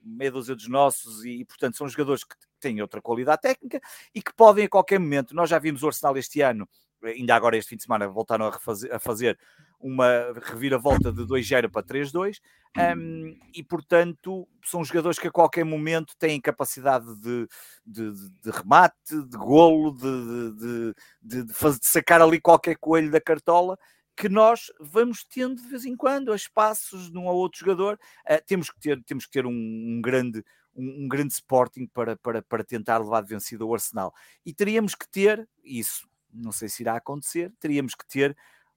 [0.03, 3.79] meia dúzia dos nossos e, portanto, são jogadores que têm outra qualidade técnica
[4.13, 5.35] e que podem a qualquer momento.
[5.35, 6.67] Nós já vimos o Arsenal este ano
[7.03, 9.39] ainda agora este fim de semana voltaram a, refazer, a fazer
[9.79, 12.39] uma reviravolta de 2-0 para 3-2
[12.97, 17.47] um, e portanto são jogadores que a qualquer momento têm capacidade de,
[17.85, 18.11] de,
[18.41, 23.77] de remate, de golo, de, de, de, fazer, de sacar ali qualquer coelho da cartola
[24.15, 27.99] que nós vamos tendo de vez em quando a espaços num ou outro jogador.
[28.25, 30.43] Uh, temos que ter, temos que ter um, um grande
[30.75, 34.13] um, um, grande Sporting para, para, para tentar levar de vencido o Arsenal.
[34.45, 38.35] E teríamos que ter, isso não sei se irá acontecer, teríamos que ter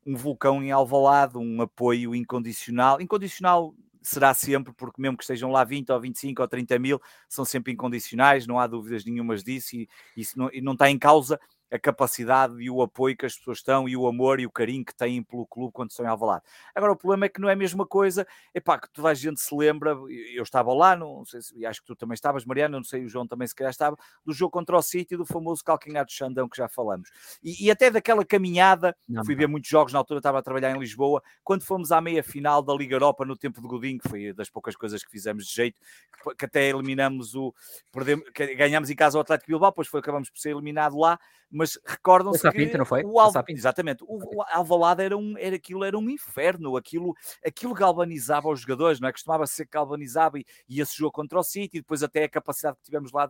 [0.09, 2.99] um vulcão em Alvalade, um apoio incondicional.
[2.99, 6.99] Incondicional será sempre, porque mesmo que estejam lá 20 ou 25 ou 30 mil,
[7.29, 9.87] são sempre incondicionais, não há dúvidas nenhumas disso e,
[10.17, 11.39] isso não, e não está em causa
[11.71, 14.85] a capacidade e o apoio que as pessoas estão e o amor e o carinho
[14.85, 16.45] que têm pelo clube quando estão em Alvalade.
[16.75, 19.15] Agora, o problema é que não é a mesma coisa, é pá, que toda a
[19.15, 19.91] gente se lembra,
[20.35, 23.09] eu estava lá, não sei se, acho que tu também estavas, Mariana, não sei, o
[23.09, 26.49] João também se calhar estava, do jogo contra o City, do famoso calcanhar de Xandão
[26.49, 27.11] que já falamos.
[27.43, 30.75] E, e até daquela caminhada, não, fui ver muitos jogos, na altura estava a trabalhar
[30.75, 34.33] em Lisboa, quando fomos à meia-final da Liga Europa no tempo de Godinho, que foi
[34.33, 35.79] das poucas coisas que fizemos de jeito,
[36.23, 37.55] que, que até eliminamos o,
[37.93, 38.25] perdemos,
[38.57, 41.19] ganhamos em casa o Atlético Bilbao, depois foi, acabamos por ser eliminado lá,
[41.59, 43.03] mas recordam-se que não foi?
[43.05, 43.33] o Al...
[43.49, 48.61] exatamente, o, o Alvalade era um, era aquilo era um inferno, aquilo, aquilo galvanizava os
[48.61, 49.13] jogadores, não é?
[49.13, 52.29] Costumava ser que galvanizava e, e esse jogo contra o City, e depois até a
[52.29, 53.29] capacidade que tivemos lá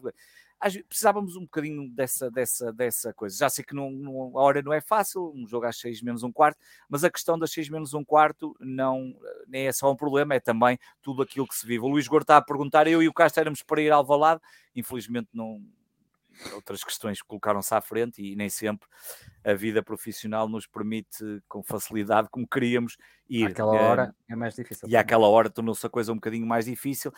[0.88, 3.36] precisávamos um bocadinho dessa, dessa, dessa coisa.
[3.36, 6.22] Já sei que não, não, a hora não é fácil, um jogo às 6 menos
[6.22, 6.58] um quarto,
[6.88, 9.14] mas a questão das 6 menos um quarto não
[9.46, 11.84] nem é só um problema, é também tudo aquilo que se vive.
[11.84, 14.42] O Luís Gordo está a perguntar, eu e o Castro éramos para ir ao Valado,
[14.74, 15.62] infelizmente não,
[16.54, 18.88] outras questões colocaram-se à frente e nem sempre
[19.44, 22.96] a vida profissional nos permite com facilidade como queríamos
[23.28, 23.46] ir.
[23.46, 24.88] Àquela eh, hora é mais difícil.
[24.88, 27.12] E àquela hora tornou-se a coisa um bocadinho mais difícil,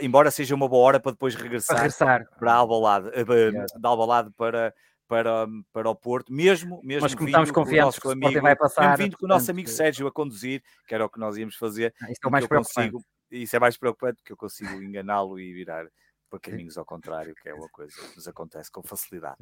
[0.00, 2.28] embora seja uma boa hora para depois regressar, regressar.
[2.38, 4.74] para Albalade, uh, da Albalade para
[5.06, 8.96] para, para o Porto, mesmo, mesmo Mas como estamos confiantes que o amigo, vai passar,
[8.96, 11.94] vindo com o nosso amigo Sérgio a conduzir, que era o que nós íamos fazer,
[12.02, 15.86] ah, isso é mais consigo, isso é mais preocupante que eu consigo enganá-lo e virar
[16.30, 19.36] para caminhos ao contrário, que é uma coisa que nos acontece com facilidade.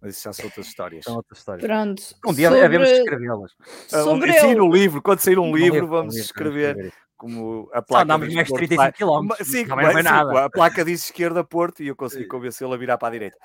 [0.00, 1.04] Mas isso já são outras histórias.
[1.04, 1.66] São outras histórias.
[1.66, 2.02] Pronto.
[2.26, 2.64] Um dia sobre...
[2.64, 3.52] havemos de escrevê-las.
[3.92, 6.92] Ah, sobre um, sair um livro, quando sair um, um livro, livro, vamos escrever.
[7.16, 8.12] Como a placa.
[8.12, 9.44] Só mais 35 km.
[9.44, 10.44] Sim, não, é nada.
[10.44, 13.38] A placa diz esquerda Porto e eu consegui convencê-lo a virar para a direita.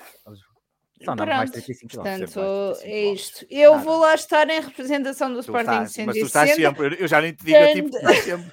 [1.03, 2.39] São Pronto, mais 35 portanto,
[2.81, 3.45] é isto.
[3.49, 3.83] Eu Nada.
[3.83, 7.21] vou lá estar em representação do tu Sporting estás, Mas tu estás sempre, eu já
[7.21, 8.51] nem te digo a ti, estás sempre.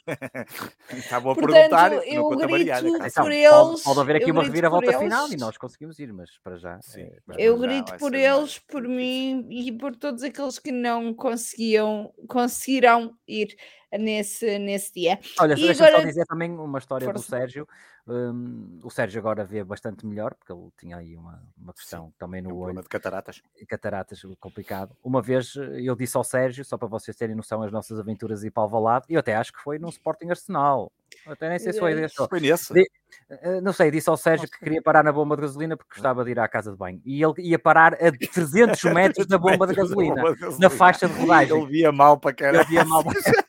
[0.99, 3.51] Estavam a perguntar, eu grito variar, por então, eles.
[3.51, 6.81] Pode, pode haver aqui uma reviravolta final e nós conseguimos ir, mas para já.
[6.81, 12.13] Sim, é, eu grito por eles, por mim e por todos aqueles que não conseguiam,
[12.27, 13.57] conseguirão ir.
[13.99, 15.19] nesse, nesse dia.
[15.39, 16.03] Olha, deixa agora...
[16.03, 17.25] só dizer também uma história Força.
[17.25, 17.69] do Sérgio.
[18.09, 22.15] Um, o Sérgio agora vê bastante melhor, porque ele tinha aí uma, uma questão Sim,
[22.19, 22.81] também no um olho.
[22.81, 23.43] de cataratas.
[23.69, 24.97] Cataratas, complicado.
[25.05, 28.51] Uma vez eu disse ao Sérgio, só para vocês terem noção, as nossas aventuras e
[28.51, 30.91] para o Valado, e eu até acho que foi num Sporting Arsenal.
[31.27, 32.17] Até nem sei se foi desse.
[32.17, 32.73] Foi nesse?
[32.73, 32.91] De,
[33.29, 36.25] eh, não sei, disse ao Sérgio que queria parar na bomba de gasolina porque gostava
[36.25, 37.01] de ir à casa de banho.
[37.05, 40.23] E ele ia parar a 300 metros da bomba de gasolina,
[40.59, 41.57] na faixa de rodagem.
[41.57, 42.61] Ele via mal para caralho.
[42.61, 43.15] Ele via mal para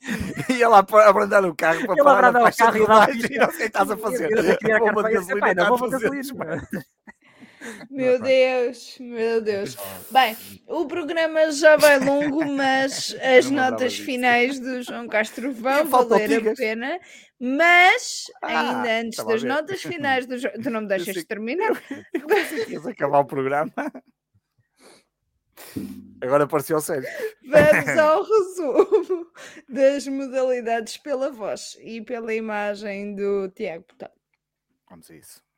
[0.60, 3.57] ia lá abrandar o carro para parar na faixa de rodagem e não sei o
[3.57, 4.30] que estás a fazer.
[4.80, 6.68] Bomba de gasolina, gasolina.
[7.89, 9.76] Meu Deus, meu Deus.
[10.10, 10.36] Bem,
[10.66, 16.55] o programa já vai longo, mas as notas finais do João Castro vão valer a
[16.55, 16.99] pena.
[17.39, 20.53] Mas, ah, ainda antes das notas finais do João.
[20.62, 21.82] Tu não me deixas de terminar?
[22.66, 23.72] Queres acabar o programa?
[26.22, 27.10] Agora apareceu o Sérgio.
[27.47, 29.28] Vamos ao resumo
[29.68, 33.86] das modalidades pela voz e pela imagem do Tiago
[34.89, 35.49] Vamos a isso.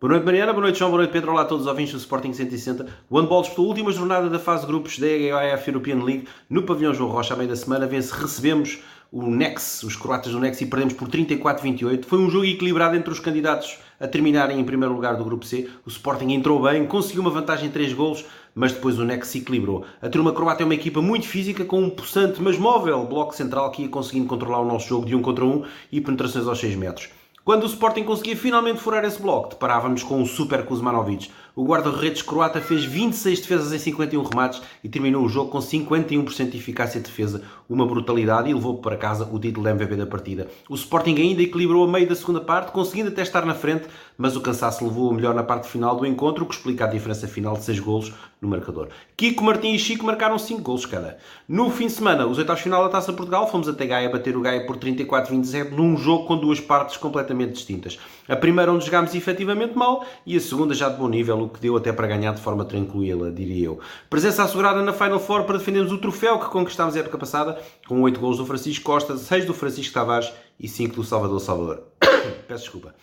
[0.00, 0.52] Boa noite, Mariana.
[0.52, 0.90] Boa noite, João.
[0.90, 1.32] Boa noite, Pedro.
[1.32, 2.86] Olá a todos os ouvintes do Sporting 160.
[3.10, 6.62] O handball disputou a última jornada da fase de grupos da EAF European League no
[6.62, 7.86] pavilhão João Rocha, à meia da semana.
[7.86, 8.82] Vence, recebemos
[9.12, 12.06] o Nex, os croatas do Nex, e perdemos por 34-28.
[12.06, 15.68] Foi um jogo equilibrado entre os candidatos a terminarem em primeiro lugar do grupo C.
[15.84, 18.24] O Sporting entrou bem, conseguiu uma vantagem de 3 golos,
[18.54, 19.84] mas depois o Nex se equilibrou.
[20.00, 23.70] A turma croata é uma equipa muito física, com um possante, mas móvel bloco central
[23.70, 26.74] que ia conseguindo controlar o nosso jogo de 1 contra 1 e penetrações aos 6
[26.76, 27.10] metros.
[27.44, 31.30] Quando o Sporting conseguia finalmente furar esse bloco, deparávamos com o Super Kuzmanovic.
[31.54, 36.50] O guarda-redes croata fez 26 defesas em 51 remates e terminou o jogo com 51%
[36.50, 40.06] de eficácia de defesa, uma brutalidade e levou para casa o título de MVP da
[40.06, 40.48] partida.
[40.68, 43.88] O Sporting ainda equilibrou a meio da segunda parte, conseguindo até estar na frente,
[44.20, 46.86] mas o cansaço levou o melhor na parte final do encontro, o que explica a
[46.86, 48.88] diferença final de 6 golos no marcador.
[49.16, 51.16] Kiko, Martim e Chico marcaram 5 golos cada.
[51.48, 54.42] No fim de semana, os oitavos final da Taça Portugal, fomos até Gaia bater o
[54.42, 57.98] Gaia por 34-27 num jogo com duas partes completamente distintas.
[58.28, 61.58] A primeira onde jogámos efetivamente mal e a segunda já de bom nível, o que
[61.58, 63.80] deu até para ganhar de forma tranquila, diria eu.
[64.10, 67.58] Presença assegurada na Final Four para defendermos o troféu que conquistámos a época passada,
[67.88, 71.84] com 8 gols do Francisco Costa, 6 do Francisco Tavares e 5 do Salvador Salvador.
[72.46, 72.94] Peço desculpa.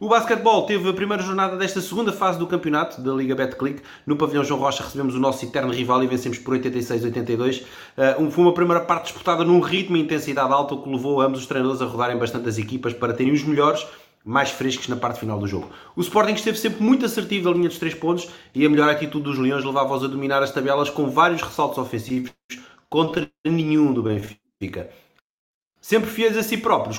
[0.00, 3.80] O basquetebol teve a primeira jornada desta segunda fase do campeonato da Liga Betclic.
[4.04, 7.62] No pavilhão João Rocha recebemos o nosso eterno rival e vencemos por 86-82.
[7.62, 11.40] Uh, foi uma primeira parte disputada num ritmo e intensidade alta, o que levou ambos
[11.40, 13.86] os treinadores a rodarem bastante as equipas para terem os melhores
[14.24, 15.70] mais frescos na parte final do jogo.
[15.94, 19.24] O Sporting esteve sempre muito assertivo na linha dos 3 pontos e a melhor atitude
[19.24, 22.32] dos Leões levava-os a dominar as tabelas com vários ressaltos ofensivos
[22.88, 24.90] contra nenhum do Benfica.
[25.80, 26.98] Sempre fiéis a si próprios,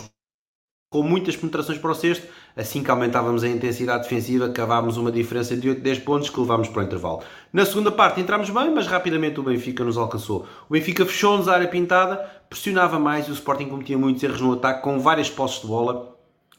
[0.89, 5.55] com muitas penetrações para o sexto, assim que aumentávamos a intensidade defensiva, cavámos uma diferença
[5.55, 7.21] de 8-10 pontos que levámos para o intervalo.
[7.51, 10.47] Na segunda parte entramos bem, mas rapidamente o Benfica nos alcançou.
[10.69, 12.17] O Benfica fechou-nos a área pintada,
[12.49, 16.15] pressionava mais e o Sporting cometia muitos erros no ataque com várias posses de bola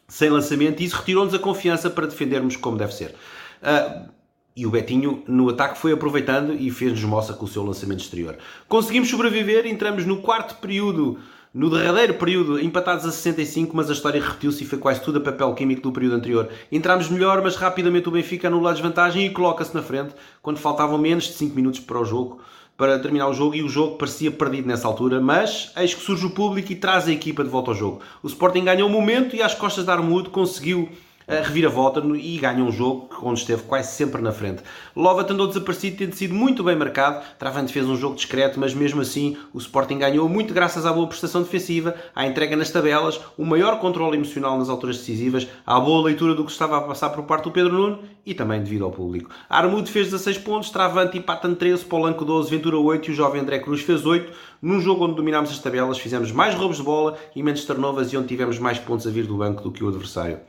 [0.09, 3.15] sem lançamento, e isso retirou-nos a confiança para defendermos como deve ser.
[3.63, 4.09] Uh,
[4.57, 8.39] e o Betinho no ataque foi aproveitando e fez-nos moça com o seu lançamento exterior.
[8.67, 11.19] Conseguimos sobreviver, entramos no quarto período,
[11.57, 15.23] no derradeiro período, empatados a 65, mas a história repetiu-se e foi quase tudo a
[15.23, 16.51] papel químico do período anterior.
[16.71, 20.99] Entramos melhor, mas rapidamente o Benfica anula a desvantagem e coloca-se na frente, quando faltavam
[20.99, 22.43] menos de 5 minutos para o jogo
[22.77, 26.27] para terminar o jogo e o jogo parecia perdido nessa altura, mas eis que surge
[26.27, 28.03] o público e traz a equipa de volta ao jogo.
[28.23, 30.91] O Sporting ganhou o momento e às costas de Armudo conseguiu
[31.29, 34.63] reviravolta e ganha um jogo onde esteve quase sempre na frente.
[34.95, 37.25] Lovat andou desaparecido, tendo sido muito bem marcado.
[37.39, 41.07] Travante fez um jogo discreto, mas mesmo assim o Sporting ganhou muito graças à boa
[41.09, 46.05] prestação defensiva, à entrega nas tabelas, o maior controle emocional nas alturas decisivas, à boa
[46.05, 48.93] leitura do que estava a passar por parte do Pedro Nuno e também devido ao
[48.93, 49.31] público.
[49.49, 53.59] Armudo fez 16 pontos, Travante empata 13, Polanco 12, Ventura 8 e o jovem André
[53.59, 54.33] Cruz fez 8.
[54.63, 58.17] Num jogo onde dominámos as tabelas, fizemos mais roubos de bola e menos turnovers e
[58.17, 60.41] onde tivemos mais pontos a vir do banco do que o adversário.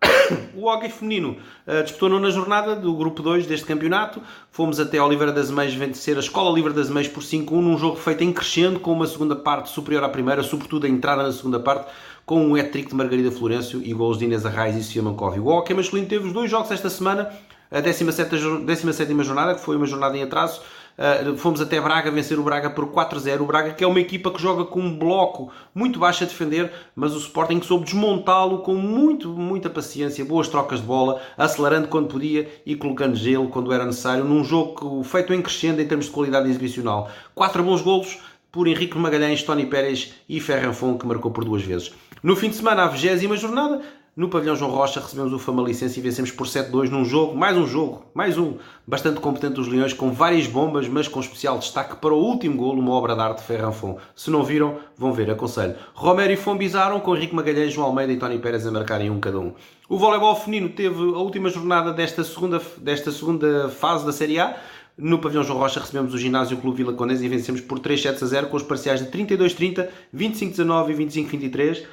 [0.54, 4.20] O hockey feminino uh, disputou na jornada do grupo 2 deste campeonato.
[4.50, 7.96] Fomos até Oliveira das Meias vencer a Escola Oliveira das Meias por 5-1 num jogo
[7.96, 11.60] feito em crescendo, com uma segunda parte superior à primeira, sobretudo a entrada na segunda
[11.60, 11.90] parte,
[12.24, 15.38] com um hat-trick de Margarida Florencio e gols de Inês Arraes e Sofia Mankov.
[15.38, 17.30] O hockey masculino teve os dois jogos esta semana,
[17.70, 18.36] a 17
[19.22, 20.60] jornada, que foi uma jornada em atraso,
[20.98, 23.40] Uh, fomos até Braga vencer o Braga por 4-0.
[23.40, 26.72] O Braga que é uma equipa que joga com um bloco muito baixo a defender,
[26.94, 32.08] mas o Sporting soube desmontá-lo com muito, muita paciência, boas trocas de bola, acelerando quando
[32.08, 36.12] podia e colocando gelo quando era necessário, num jogo feito em crescendo em termos de
[36.12, 37.10] qualidade exibicional.
[37.34, 38.18] Quatro bons golos
[38.50, 41.92] por Henrique Magalhães, Tony Pérez e Ferranfon, que marcou por duas vezes.
[42.22, 43.82] No fim de semana, a 20 jornada,
[44.16, 47.66] no pavilhão João Rocha recebemos o Famalicense e vencemos por 7-2 num jogo, mais um
[47.66, 48.54] jogo, mais um,
[48.86, 52.80] bastante competente dos Leões, com várias bombas, mas com especial destaque para o último golo,
[52.80, 53.98] uma obra de arte de Ferranfon.
[54.14, 55.74] Se não viram, vão ver, aconselho.
[55.92, 59.20] Romero e Fon bizaram, com Henrique Magalhães, João Almeida e Tony Pérez a marcarem um
[59.20, 59.52] cada um.
[59.86, 64.56] O voleibol feminino teve a última jornada desta segunda, desta segunda fase da Série A,
[64.98, 68.22] no pavilhão João Rocha recebemos o ginásio Clube Vila Condesa e vencemos por 3 sets
[68.22, 71.84] a 0 com os parciais de 32-30, 25-19 e 25-23.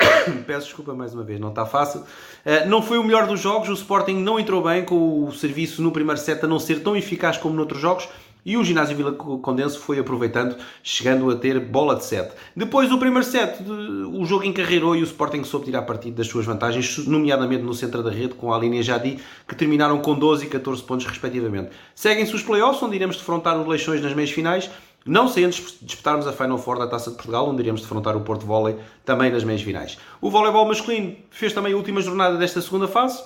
[0.46, 2.00] Peço desculpa mais uma vez, não está fácil.
[2.00, 5.82] Uh, não foi o melhor dos jogos, o Sporting não entrou bem com o serviço
[5.82, 8.08] no primeiro set a não ser tão eficaz como noutros jogos.
[8.44, 12.32] E o ginásio Vila Condenso foi aproveitando, chegando a ter bola de set.
[12.56, 16.46] Depois do primeiro set, o jogo encarreirou e o Sporting soube tirar partido das suas
[16.46, 20.48] vantagens, nomeadamente no centro da rede, com a linha Jadi, que terminaram com 12 e
[20.48, 21.70] 14 pontos respectivamente.
[21.94, 24.70] Seguem-se os playoffs, onde iremos defrontar os Leixões nas meias finais.
[25.06, 28.20] Não sem antes disputarmos a Final Four da Taça de Portugal, onde iremos defrontar o
[28.20, 29.98] Porto Volley também nas meias finais.
[30.20, 33.22] O voleibol masculino fez também a última jornada desta segunda fase.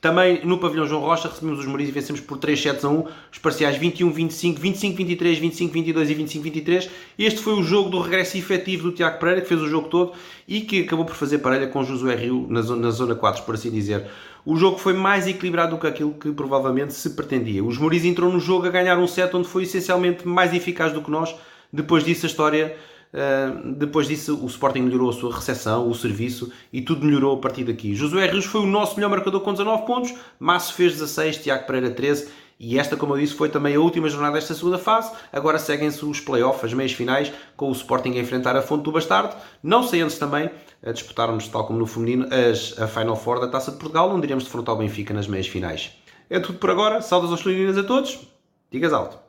[0.00, 3.04] Também no pavilhão João Rocha recebemos os Mourinhos e vencemos por 3 sets a 1,
[3.32, 6.88] os parciais 21-25, 25-23, 25-22 e 25-23.
[7.18, 10.12] Este foi o jogo do regresso efetivo do Tiago Pereira, que fez o jogo todo
[10.46, 13.54] e que acabou por fazer parelha com Josué Rio na zona, na zona 4, por
[13.54, 14.06] assim dizer.
[14.44, 17.64] O jogo foi mais equilibrado do que aquilo que provavelmente se pretendia.
[17.64, 21.02] Os Mourinhos entrou no jogo a ganhar um set onde foi essencialmente mais eficaz do
[21.02, 21.34] que nós.
[21.72, 22.76] Depois disso a história
[23.12, 27.40] Uh, depois disso, o Sporting melhorou a sua recepção, o serviço e tudo melhorou a
[27.40, 27.94] partir daqui.
[27.94, 31.90] Josué Rios foi o nosso melhor marcador com 19 pontos, Masso fez 16, Tiago Pereira
[31.90, 32.28] 13
[32.58, 35.12] e esta, como eu disse, foi também a última jornada desta segunda fase.
[35.30, 38.92] Agora seguem-se os playoffs, as meias finais, com o Sporting a enfrentar a Fonte do
[38.92, 39.36] Bastardo.
[39.62, 40.50] Não sei antes também
[40.82, 44.26] a disputarmos, tal como no feminino, as, a Final Four da Taça de Portugal, onde
[44.26, 45.92] iremos defrontar o Benfica nas meias finais.
[46.30, 47.02] É tudo por agora.
[47.02, 48.26] Saudações a todos.
[48.70, 49.25] Digas alto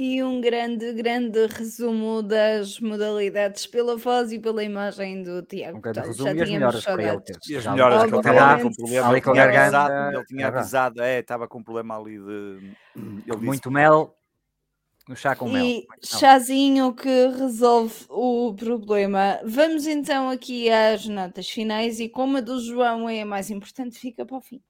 [0.00, 5.78] e um grande, grande resumo das modalidades pela voz e pela imagem do Tiago.
[5.78, 7.22] Um grande resumo e as melhoras para ele.
[7.48, 9.08] E as melhoras que ele estava com problema.
[9.08, 12.76] Ali com ele, tinha ele tinha avisado, é, estava com problema ali de...
[13.26, 14.16] Ele muito mel,
[15.08, 15.64] no chá com mel.
[15.64, 19.40] E chazinho que resolve o problema.
[19.44, 23.98] Vamos então aqui às notas finais e como a do João é a mais importante,
[23.98, 24.62] fica para o fim.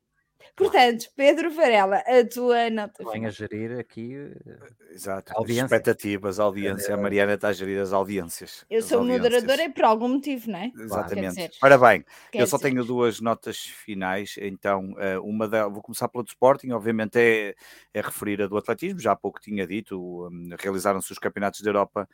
[0.58, 3.04] Portanto, Pedro Varela, a tua nota.
[3.12, 4.14] Vem a gerir aqui.
[4.16, 5.64] Eh, Exato, audiência.
[5.64, 6.94] expectativas, audiência.
[6.94, 8.64] A Mariana está a gerir as audiências.
[8.68, 10.72] Eu sou moderadora e por algum motivo, não é?
[10.76, 11.28] Exatamente.
[11.28, 12.04] Dizer, Ora bem,
[12.34, 12.70] eu só dizer.
[12.70, 17.54] tenho duas notas finais, então, eh, uma da, vou começar pela do Sporting, obviamente é,
[17.94, 19.96] é referir a do atletismo, já há pouco tinha dito,
[20.26, 22.08] um, realizaram-se os campeonatos da Europa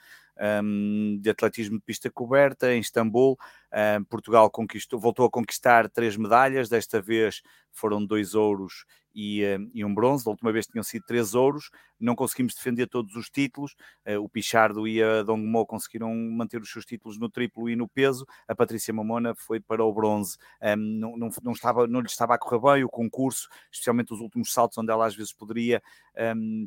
[0.62, 3.37] um, de atletismo de pista coberta em Istambul.
[3.72, 4.51] Um, Portugal
[4.93, 8.85] voltou a conquistar três medalhas, desta vez foram dois ouros
[9.15, 10.25] e, uh, e, um bronze.
[10.25, 11.71] Da última vez tinham sido três ouros.
[12.01, 13.75] Não conseguimos defender todos os títulos.
[14.07, 17.89] Uh, o Pichardo e a Dongmo conseguiram manter os seus títulos no triplo e no
[17.89, 18.27] peso.
[18.49, 20.37] A Patrícia Mamona foi para o bronze.
[20.77, 24.53] Não, não, não, estava, não lhe estava a correr bem o concurso, especialmente os últimos
[24.53, 25.83] saltos, onde ela às vezes poderia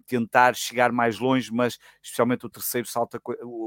[0.06, 3.20] tentar chegar mais longe, mas especialmente o terceiro salto,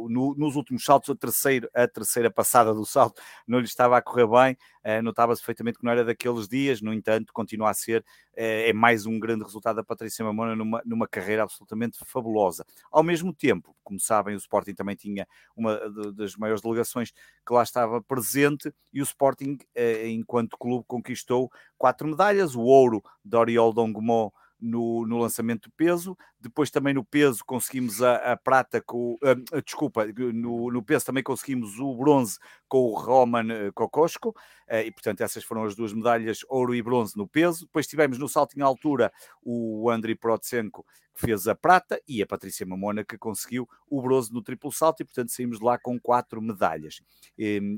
[0.09, 4.27] no, nos últimos saltos, a, a terceira passada do salto não lhe estava a correr
[4.27, 4.57] bem.
[4.85, 8.05] Uh, Notava-se perfeitamente que não era daqueles dias, no entanto, continua a ser
[8.43, 12.65] é mais um grande resultado da Patrícia Mamona numa, numa carreira absolutamente fabulosa.
[12.91, 15.79] Ao mesmo tempo, como sabem, o Sporting também tinha uma
[16.13, 22.09] das maiores delegações que lá estava presente e o Sporting, eh, enquanto clube, conquistou quatro
[22.09, 26.17] medalhas: o ouro de Oriol Dongmo no, no lançamento de peso.
[26.39, 31.23] Depois também no peso conseguimos a, a prata com uh, desculpa, no, no, peso também
[31.23, 32.39] conseguimos o bronze
[32.71, 37.17] com o Roman Kokoschko, uh, e portanto essas foram as duas medalhas, ouro e bronze
[37.17, 37.67] no peso.
[37.67, 39.13] Depois tivemos no salto em altura
[39.43, 44.33] o Andriy Protsenko que fez a prata e a Patrícia Mamona que conseguiu o bronze
[44.33, 47.03] no triplo salto e portanto saímos de lá com quatro medalhas,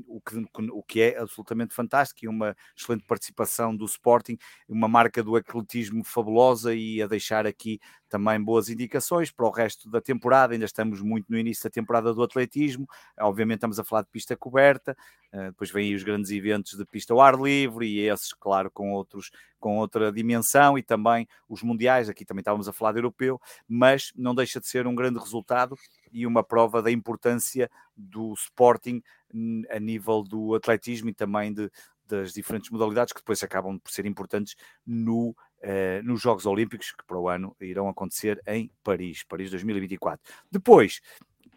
[0.07, 4.37] o, que, o que é absolutamente fantástico e uma excelente participação do Sporting,
[4.69, 7.79] uma marca do atletismo fabulosa e a deixar aqui
[8.13, 10.53] também boas indicações para o resto da temporada.
[10.53, 12.87] Ainda estamos muito no início da temporada do atletismo.
[13.19, 14.95] Obviamente, estamos a falar de pista coberta.
[15.33, 18.91] Uh, depois vêm os grandes eventos de pista ao ar livre e esses, claro, com,
[18.91, 20.77] outros, com outra dimensão.
[20.77, 22.07] E também os mundiais.
[22.07, 25.75] Aqui também estávamos a falar de europeu, mas não deixa de ser um grande resultado
[26.11, 29.01] e uma prova da importância do Sporting
[29.33, 31.71] hum, a nível do atletismo e também de,
[32.07, 35.35] das diferentes modalidades que depois acabam por ser importantes no
[35.65, 40.23] eh, nos Jogos Olímpicos, que para o ano irão acontecer em Paris, Paris 2024.
[40.51, 41.01] Depois,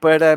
[0.00, 0.36] para.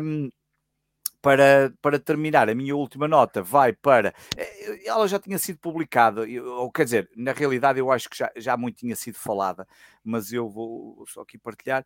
[1.22, 4.14] Para, para terminar, a minha última nota vai para.
[4.38, 8.32] Eh, ela já tinha sido publicada, ou quer dizer, na realidade eu acho que já,
[8.36, 9.68] já muito tinha sido falada,
[10.02, 11.84] mas eu vou só aqui partilhar.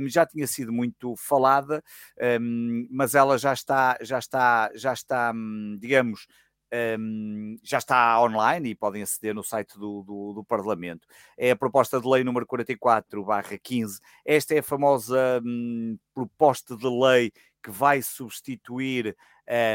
[0.00, 1.80] Um, já tinha sido muito falada,
[2.40, 6.26] um, mas ela já está, já está, já está, hum, digamos,
[6.98, 11.06] um, já está online e podem aceder no site do, do, do Parlamento.
[11.36, 14.00] É a proposta de lei número 44-15.
[14.24, 19.16] Esta é a famosa um, proposta de lei que vai substituir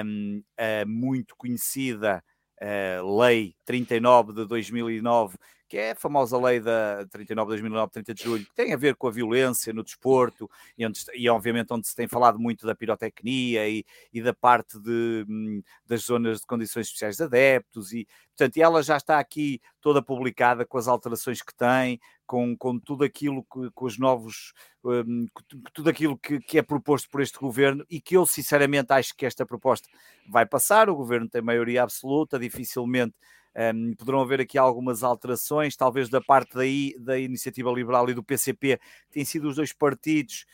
[0.06, 2.24] um, a muito conhecida
[2.62, 5.38] uh, Lei 39 de 2009,
[5.68, 8.78] que é a famosa lei da 39 de 2009, 30 de julho, que tem a
[8.78, 12.66] ver com a violência no desporto e, onde, e obviamente onde se tem falado muito
[12.66, 17.92] da pirotecnia e, e da parte de, hum, das zonas de condições especiais de adeptos
[17.92, 22.80] e, portanto, ela já está aqui toda publicada com as alterações que tem, com, com
[22.80, 25.26] tudo aquilo que, com os novos, um,
[25.74, 29.26] tudo aquilo que, que é proposto por este governo e que eu sinceramente acho que
[29.26, 29.90] esta proposta
[30.30, 33.14] vai passar, o governo tem maioria absoluta, dificilmente
[33.58, 38.24] um, poderão haver aqui algumas alterações, talvez da parte daí, da Iniciativa Liberal e do
[38.24, 38.80] PCP,
[39.10, 40.46] têm sido os dois partidos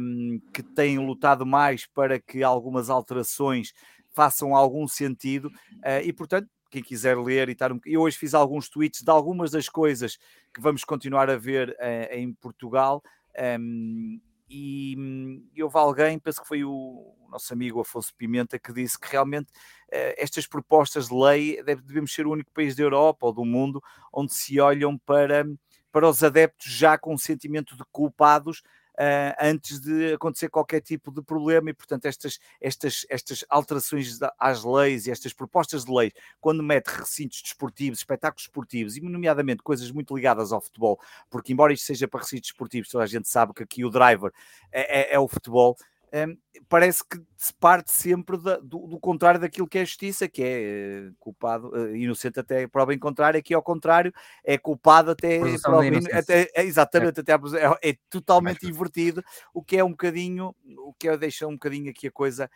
[0.00, 3.72] um, que têm lutado mais para que algumas alterações
[4.12, 7.80] façam algum sentido uh, e, portanto, quem quiser ler e estar um...
[7.84, 10.18] Eu hoje fiz alguns tweets de algumas das coisas
[10.52, 13.02] que vamos continuar a ver uh, em Portugal.
[13.58, 18.98] Um, e, e houve alguém, penso que foi o nosso amigo Afonso Pimenta, que disse
[18.98, 23.26] que realmente uh, estas propostas de lei deve, devemos ser o único país da Europa
[23.26, 23.82] ou do mundo
[24.12, 25.44] onde se olham para,
[25.92, 28.62] para os adeptos já com um sentimento de culpados
[28.98, 34.64] uh, antes de acontecer qualquer tipo de problema e, portanto, estas, estas, estas alterações às
[34.64, 39.90] leis e estas propostas de lei, quando mete recintos desportivos, espetáculos esportivos e, nomeadamente, coisas
[39.90, 43.54] muito ligadas ao futebol, porque, embora isto seja para recintos desportivos, toda a gente sabe
[43.54, 44.32] que aqui o driver
[44.72, 45.76] é, é, é o futebol
[46.12, 46.36] um,
[46.68, 51.08] parece que se parte sempre da, do, do, contrário daquilo que é justiça, que é
[51.08, 54.12] uh, culpado, uh, inocente até prova em contrário, aqui ao contrário,
[54.44, 57.22] é culpado até, prova, até é, exatamente, é.
[57.22, 61.52] até é, é totalmente invertido, o que é um bocadinho, o que é, deixa um
[61.52, 62.50] bocadinho aqui a coisa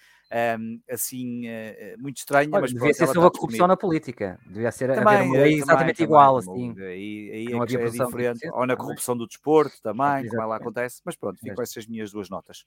[0.90, 2.48] assim uh, muito estranha.
[2.52, 5.54] Olha, mas devia ser sobre a corrupção na política, devia ser também, haver uma lei
[5.54, 6.82] exatamente também, igual, também, assim.
[6.82, 11.16] Aí, aí é, é diferente, ou na corrupção do desporto também, como ela acontece, mas
[11.16, 12.64] pronto, fico com essas minhas duas notas.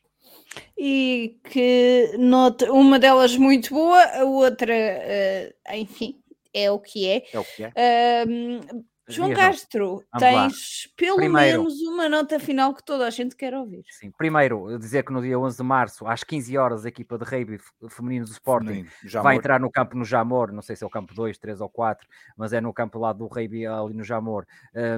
[0.77, 6.19] E que nota, uma delas muito boa, a outra, uh, enfim,
[6.53, 7.23] é o que é.
[7.33, 8.25] É o que é.
[8.27, 10.33] Uh, João Castro, tens
[10.87, 10.93] lá.
[10.97, 13.83] pelo primeiro, menos uma nota final que toda a gente quer ouvir.
[13.89, 17.23] Sim, primeiro, dizer que no dia 11 de março, às 15 horas, a equipa de
[17.23, 20.87] rugby feminino do Sporting Feminino, vai entrar no campo no Jamor, não sei se é
[20.87, 24.03] o campo 2, 3 ou 4, mas é no campo lá do rugby ali no
[24.03, 24.45] Jamor,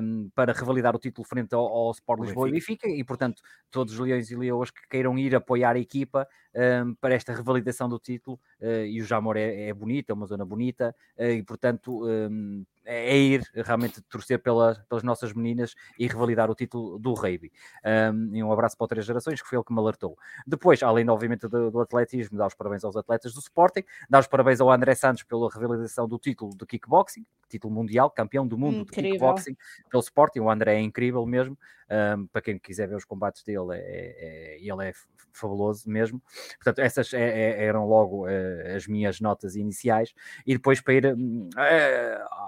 [0.02, 3.94] um, para revalidar o título frente ao, ao Sport Lisboa e Benfica, e portanto, todos
[3.94, 8.00] os leões e leoas que queiram ir apoiar a equipa um, para esta revalidação do
[8.00, 12.08] título, uh, e o Jamor é, é bonito, é uma zona bonita, uh, e portanto...
[12.08, 17.14] Um, é, é ir realmente torcer pela, pelas nossas meninas e revalidar o título do
[17.14, 17.52] rugby.
[17.86, 20.18] Um, e um abraço para Três Gerações, que foi ele que me alertou.
[20.46, 24.28] Depois, além, obviamente, do, do, atletismo, dar os parabéns aos atletas do Sporting, dar os
[24.28, 28.82] parabéns ao André Santos pela revalidação do título do kickboxing, título mundial, campeão do mundo
[28.82, 29.12] incrível.
[29.12, 29.58] de kickboxing
[29.90, 30.40] pelo Sporting.
[30.40, 31.58] O André é incrível mesmo.
[31.90, 34.92] Um, para quem quiser ver os combates dele, é, é, ele é
[35.32, 36.22] fabuloso mesmo.
[36.56, 40.14] Portanto, essas é, é, eram logo uh, as minhas notas iniciais.
[40.46, 41.50] E depois para ir uh,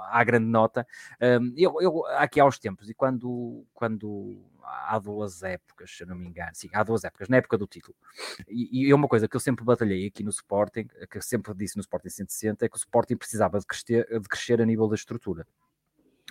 [0.09, 0.85] à grande nota,
[1.55, 4.37] eu, eu, aqui há uns tempos, e quando, quando
[4.69, 7.67] há duas épocas, se eu não me engano, sim, há duas épocas, na época do
[7.67, 7.95] título.
[8.47, 11.75] E, é uma coisa que eu sempre batalhei aqui no Sporting, que eu sempre disse
[11.75, 14.95] no Sporting 160, é que o Sporting precisava de crescer, de crescer a nível da
[14.95, 15.45] estrutura.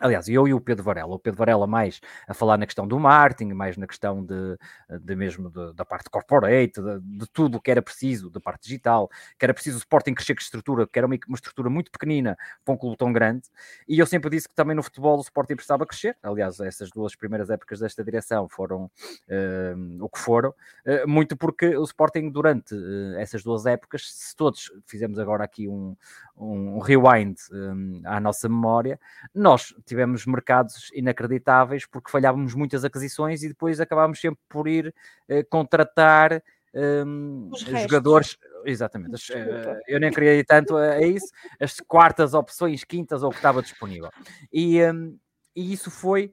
[0.01, 2.99] Aliás, eu e o Pedro Varela, o Pedro Varela mais a falar na questão do
[2.99, 4.57] marketing, mais na questão de,
[5.01, 8.64] de mesmo de, da parte corporate, de, de tudo o que era preciso, da parte
[8.64, 11.90] digital, que era preciso o Sporting crescer com estrutura, que era uma, uma, estrutura muito
[11.90, 13.49] pequenina para um clube tão grande,
[13.88, 17.16] e eu sempre disse que também no futebol o Sporting precisava crescer, aliás, essas duas
[17.16, 22.74] primeiras épocas desta direção foram uh, o que foram, uh, muito porque o Sporting durante
[22.74, 25.96] uh, essas duas épocas, se todos fizemos agora aqui um,
[26.36, 29.01] um, um rewind um, à nossa memória,
[29.34, 34.95] nós tivemos mercados inacreditáveis porque falhávamos muitas aquisições e depois acabámos sempre por ir
[35.28, 36.43] uh, contratar
[36.74, 38.39] um, jogadores.
[38.64, 41.28] Exatamente, uh, eu nem queria ir tanto a, isso,
[41.61, 44.11] as quartas opções, quintas ou que estava disponível.
[44.53, 45.18] E, um,
[45.57, 46.32] e isso foi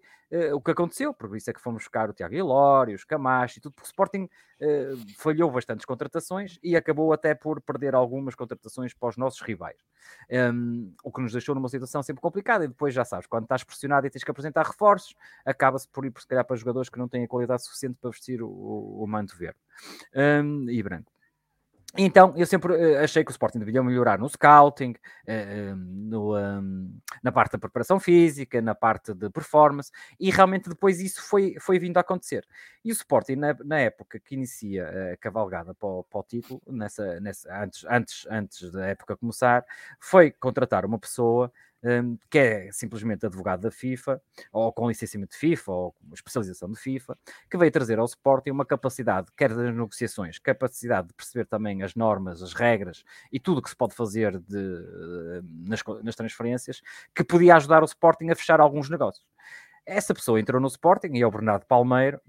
[0.54, 3.62] o que aconteceu, por isso é que fomos buscar o Tiago Ilório, os Camacho e
[3.62, 8.94] tudo, porque o Sporting uh, falhou bastantes contratações e acabou até por perder algumas contratações
[8.94, 9.78] para os nossos rivais.
[10.30, 13.64] Um, o que nos deixou numa situação sempre complicada e depois já sabes, quando estás
[13.64, 15.16] pressionado e tens que apresentar reforços,
[15.46, 18.42] acaba-se por ir, se calhar, para jogadores que não têm a qualidade suficiente para vestir
[18.42, 19.60] o, o manto verde
[20.44, 21.15] um, e branco.
[21.98, 27.00] Então, eu sempre uh, achei que o Sporting devia melhorar no scouting, uh, no, um,
[27.24, 31.80] na parte da preparação física, na parte de performance, e realmente depois isso foi, foi
[31.80, 32.46] vindo a acontecer.
[32.84, 36.62] E o Sporting, na, na época que inicia a cavalgada para o, para o título,
[36.68, 39.66] nessa, nessa, antes, antes, antes da época começar,
[40.00, 41.52] foi contratar uma pessoa
[41.84, 44.22] um, que é simplesmente advogado da FIFA,
[44.52, 47.18] ou com licenciamento de FIFA, ou com especialização de FIFA,
[47.50, 51.96] que veio trazer ao Sporting uma capacidade, quer das negociações, capacidade de perceber também as
[51.96, 56.82] normas, as regras e tudo o que se pode fazer de, nas, nas transferências,
[57.14, 59.26] que podia ajudar o Sporting a fechar alguns negócios.
[59.86, 62.20] Essa pessoa entrou no Sporting, e é o Bernardo Palmeiro,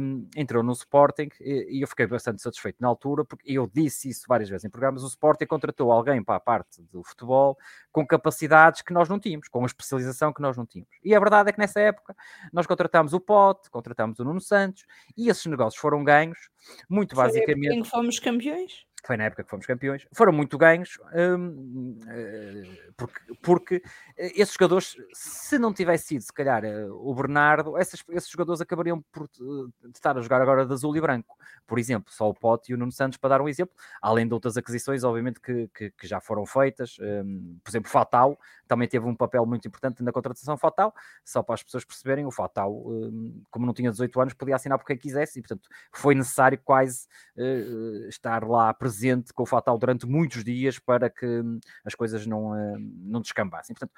[0.00, 4.08] um, entrou no Sporting e, e, eu fiquei bastante satisfeito na altura, porque eu disse
[4.08, 7.56] isso várias vezes em programas, o Sporting contratou alguém para a parte do futebol
[7.92, 10.90] com capacidades que nós não tínhamos, com uma especialização que nós não tínhamos.
[11.04, 12.16] E a verdade é que nessa época
[12.52, 14.84] nós contratámos o Pote, contratámos o Nuno Santos,
[15.16, 16.50] e esses negócios foram ganhos,
[16.88, 17.82] muito Foi basicamente...
[17.82, 18.84] Que fomos campeões?
[19.04, 22.62] Foi na época que fomos campeões, foram muito ganhos, hum, eh,
[22.96, 23.82] porque, porque,
[24.16, 29.24] esses jogadores, se não tivesse sido, se calhar, eh, o Bernardo, esses, jogadores acabariam por
[29.24, 31.36] eh, estar a jogar agora de azul e branco.
[31.66, 34.34] Por exemplo, só o Pote e o Nuno Santos, para dar um exemplo, além de
[34.34, 36.96] outras aquisições, obviamente, que, que, que já foram feitas.
[37.00, 40.94] Um, por exemplo, Fatal também teve um papel muito importante na contratação Fatal,
[41.24, 44.78] só para as pessoas perceberem, o Fatal, um, como não tinha 18 anos, podia assinar
[44.78, 47.06] por quem quisesse, e portanto foi necessário quase
[47.36, 52.26] uh, estar lá presente com o Fatal durante muitos dias para que hum, as coisas
[52.26, 53.74] não, eh, não descambassem.
[53.74, 53.92] Portanto,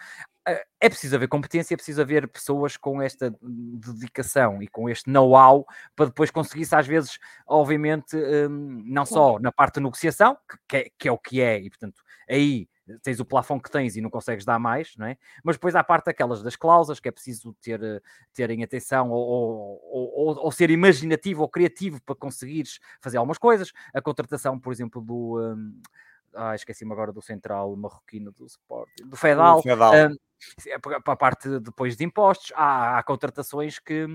[0.80, 5.66] é preciso haver competência, é preciso haver pessoas com esta dedicação e com este know-how
[5.96, 7.18] para depois conseguir-se, às vezes,
[7.56, 10.36] obviamente, hum, não só na parte de negociação,
[10.68, 12.68] que é, que é o que é, e portanto, aí
[13.02, 15.16] tens o plafond que tens e não consegues dar mais, não é?
[15.42, 18.00] Mas depois há a parte daquelas das cláusulas que é preciso ter, eh,
[18.32, 23.72] terem atenção ou, ou, ou, ou, ser imaginativo ou criativo para conseguires fazer algumas coisas.
[23.92, 25.56] A contratação, por exemplo, do.
[26.36, 29.62] Ah, esqueci-me agora do central marroquino do Sport, do Fedal.
[29.62, 29.92] Fedal.
[29.92, 30.16] Um,
[30.66, 34.06] é para a parte depois de impostos, há, há, contratações que,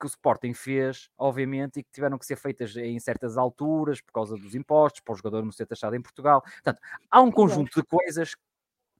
[0.00, 4.12] que o Sporting fez, obviamente, e que tiveram que ser feitas em certas alturas por
[4.12, 6.40] causa dos impostos, para o jogador não ser taxado em Portugal.
[6.40, 8.34] Portanto, há um conjunto de coisas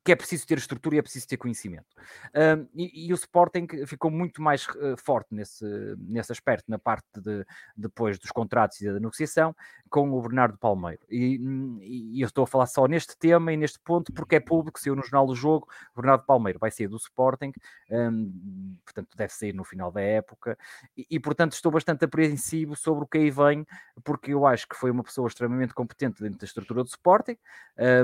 [0.07, 1.89] que é preciso ter estrutura e é preciso ter conhecimento.
[2.33, 5.65] Um, e, e, o Sporting ficou muito mais uh, forte nesse,
[5.99, 7.45] nesse aspecto, na parte de,
[7.77, 9.55] depois dos contratos e da negociação,
[9.91, 11.03] com o Bernardo Palmeiro.
[11.11, 11.41] E,
[11.83, 14.95] e, eu estou a falar só neste tema e neste ponto, porque é público, saiu
[14.95, 17.51] no Jornal do Jogo, Bernardo Palmeiro vai sair do Sporting,
[17.91, 20.57] um, portanto deve sair no final da época,
[20.97, 23.67] e, e, portanto estou bastante apreensivo sobre o que aí vem,
[24.05, 27.37] porque eu acho que foi uma pessoa extremamente competente dentro da estrutura do Sporting,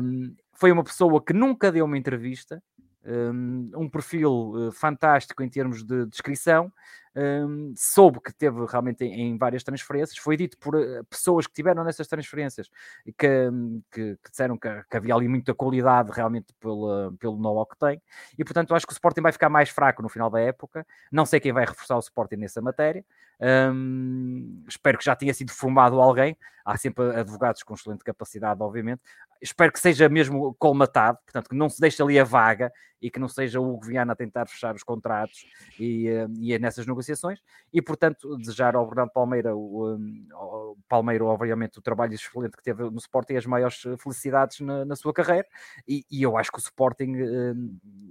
[0.02, 2.62] um, foi uma pessoa que nunca deu uma entrevista,
[3.04, 6.72] um, perfil uh, fantástico em termos de descrição,
[7.14, 11.84] um, soube que teve realmente em, várias transferências, foi dito por uh, pessoas que tiveram
[11.84, 12.70] nessas transferências
[13.04, 13.50] que,
[13.90, 18.00] que, que disseram que, que, havia ali muita qualidade realmente pelo, pelo know-how que tem,
[18.38, 21.26] e portanto acho que o Sporting vai ficar mais fraco no final da época, não
[21.26, 23.04] sei quem vai reforçar o Sporting nessa matéria,
[23.42, 29.02] um, espero que já tenha sido formado alguém, há sempre advogados com excelente capacidade, obviamente,
[29.42, 32.72] espero que seja mesmo colmatado, portanto, que não se deixe ali a vaga
[33.02, 35.44] e que não seja o Viana a tentar fechar os contratos
[35.78, 36.06] e,
[36.38, 37.40] e é nessas negociações.
[37.72, 39.96] E, portanto, desejar ao Bernardo Palmeira, o,
[40.32, 44.94] o obviamente, o trabalho excelente que teve no Sporting e as maiores felicidades na, na
[44.94, 45.48] sua carreira.
[45.86, 47.12] E, e, eu acho que o Sporting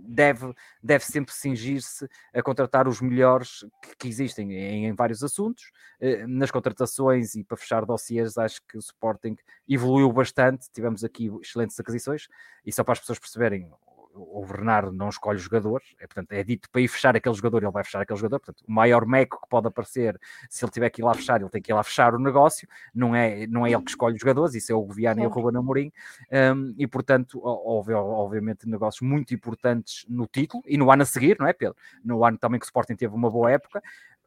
[0.09, 0.53] deve,
[0.84, 5.72] deve sempre cingir-se a contratar os melhores que, que existem em, em, vários assuntos.
[5.99, 9.36] Eh, nas contratações e para fechar dossiês, acho que o Sporting
[9.67, 10.69] evoluiu bastante.
[10.72, 12.28] Tivemos aqui excelentes aquisições
[12.65, 13.69] e só para as pessoas perceberem
[14.13, 17.72] o Bernardo não escolhe jogadores, é, portanto, é dito para ir fechar aquele jogador, ele
[17.72, 20.19] vai fechar aquele jogador, portanto, o maior meco que pode aparecer,
[20.49, 22.67] se ele tiver que ir lá fechar, ele tem que ir lá fechar o negócio,
[22.93, 25.30] não é, não é ele que escolhe os jogadores, isso é o Viana e o
[25.30, 25.91] Ruben Amorim,
[26.55, 31.38] um, e portanto, houve obviamente negócios muito importantes no título, e no ano a seguir,
[31.39, 31.76] não é Pedro?
[32.03, 33.81] No ano também que o Sporting teve uma boa época,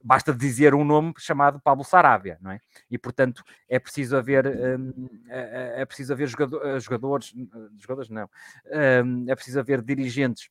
[0.05, 2.61] basta dizer um nome chamado Pablo Sarabia, não é?
[2.91, 7.35] E portanto é preciso haver um, é, é, preciso haver jogador, jogadores,
[7.79, 8.29] jogadores não,
[9.05, 10.51] um, é preciso haver dirigentes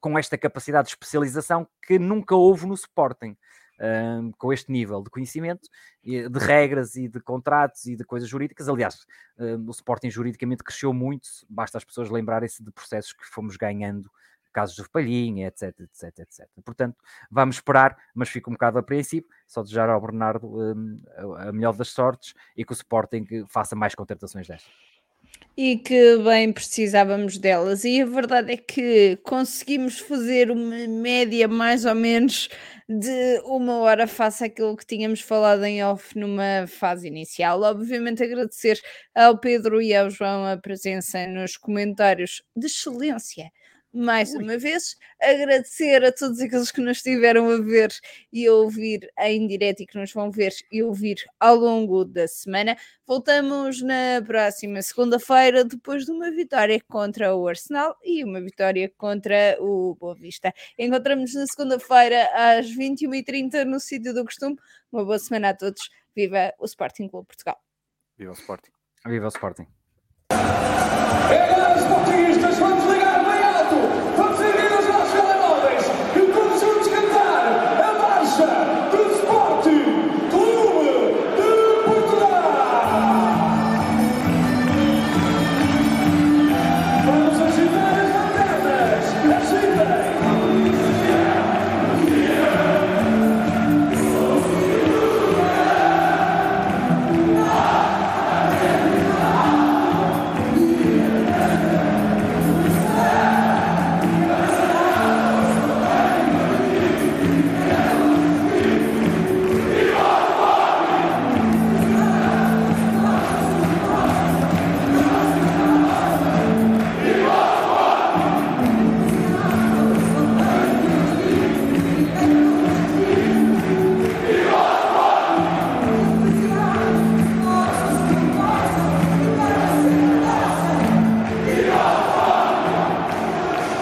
[0.00, 3.36] com esta capacidade de especialização que nunca houve no Sporting.
[3.82, 5.66] Um, com este nível de conhecimento,
[6.04, 8.68] de regras e de contratos e de coisas jurídicas.
[8.68, 9.06] Aliás,
[9.38, 14.10] um, o Sporting juridicamente cresceu muito, basta as pessoas lembrarem-se de processos que fomos ganhando
[14.52, 16.48] casos de Palhinha, etc, etc, etc.
[16.64, 16.96] Portanto,
[17.30, 21.00] vamos esperar, mas fico um bocado apreensivo, só desejar ao Bernardo um,
[21.38, 24.72] a melhor das sortes e que o Sporting faça mais contratações destas.
[25.56, 27.84] e que bem precisávamos delas.
[27.84, 32.48] E a verdade é que conseguimos fazer uma média mais ou menos
[32.88, 37.62] de uma hora face àquilo que tínhamos falado em off numa fase inicial.
[37.62, 38.80] Obviamente agradecer
[39.14, 43.50] ao Pedro e ao João a presença nos comentários de excelência
[43.92, 44.42] mais Ui.
[44.42, 47.92] uma vez, agradecer a todos aqueles que nos estiveram a ver
[48.32, 52.28] e a ouvir em direto e que nos vão ver e ouvir ao longo da
[52.28, 52.76] semana.
[53.06, 59.56] Voltamos na próxima segunda-feira, depois de uma vitória contra o Arsenal e uma vitória contra
[59.60, 60.52] o Boa Vista.
[60.78, 64.56] Encontramos na segunda-feira às 21h30 no sítio do costume.
[64.92, 65.90] Uma boa semana a todos.
[66.14, 67.58] Viva o Sporting Clube Portugal.
[68.16, 68.70] Viva o Sporting.
[69.06, 69.66] Viva o Sporting.
[71.30, 72.29] É, Sportingistas, vamos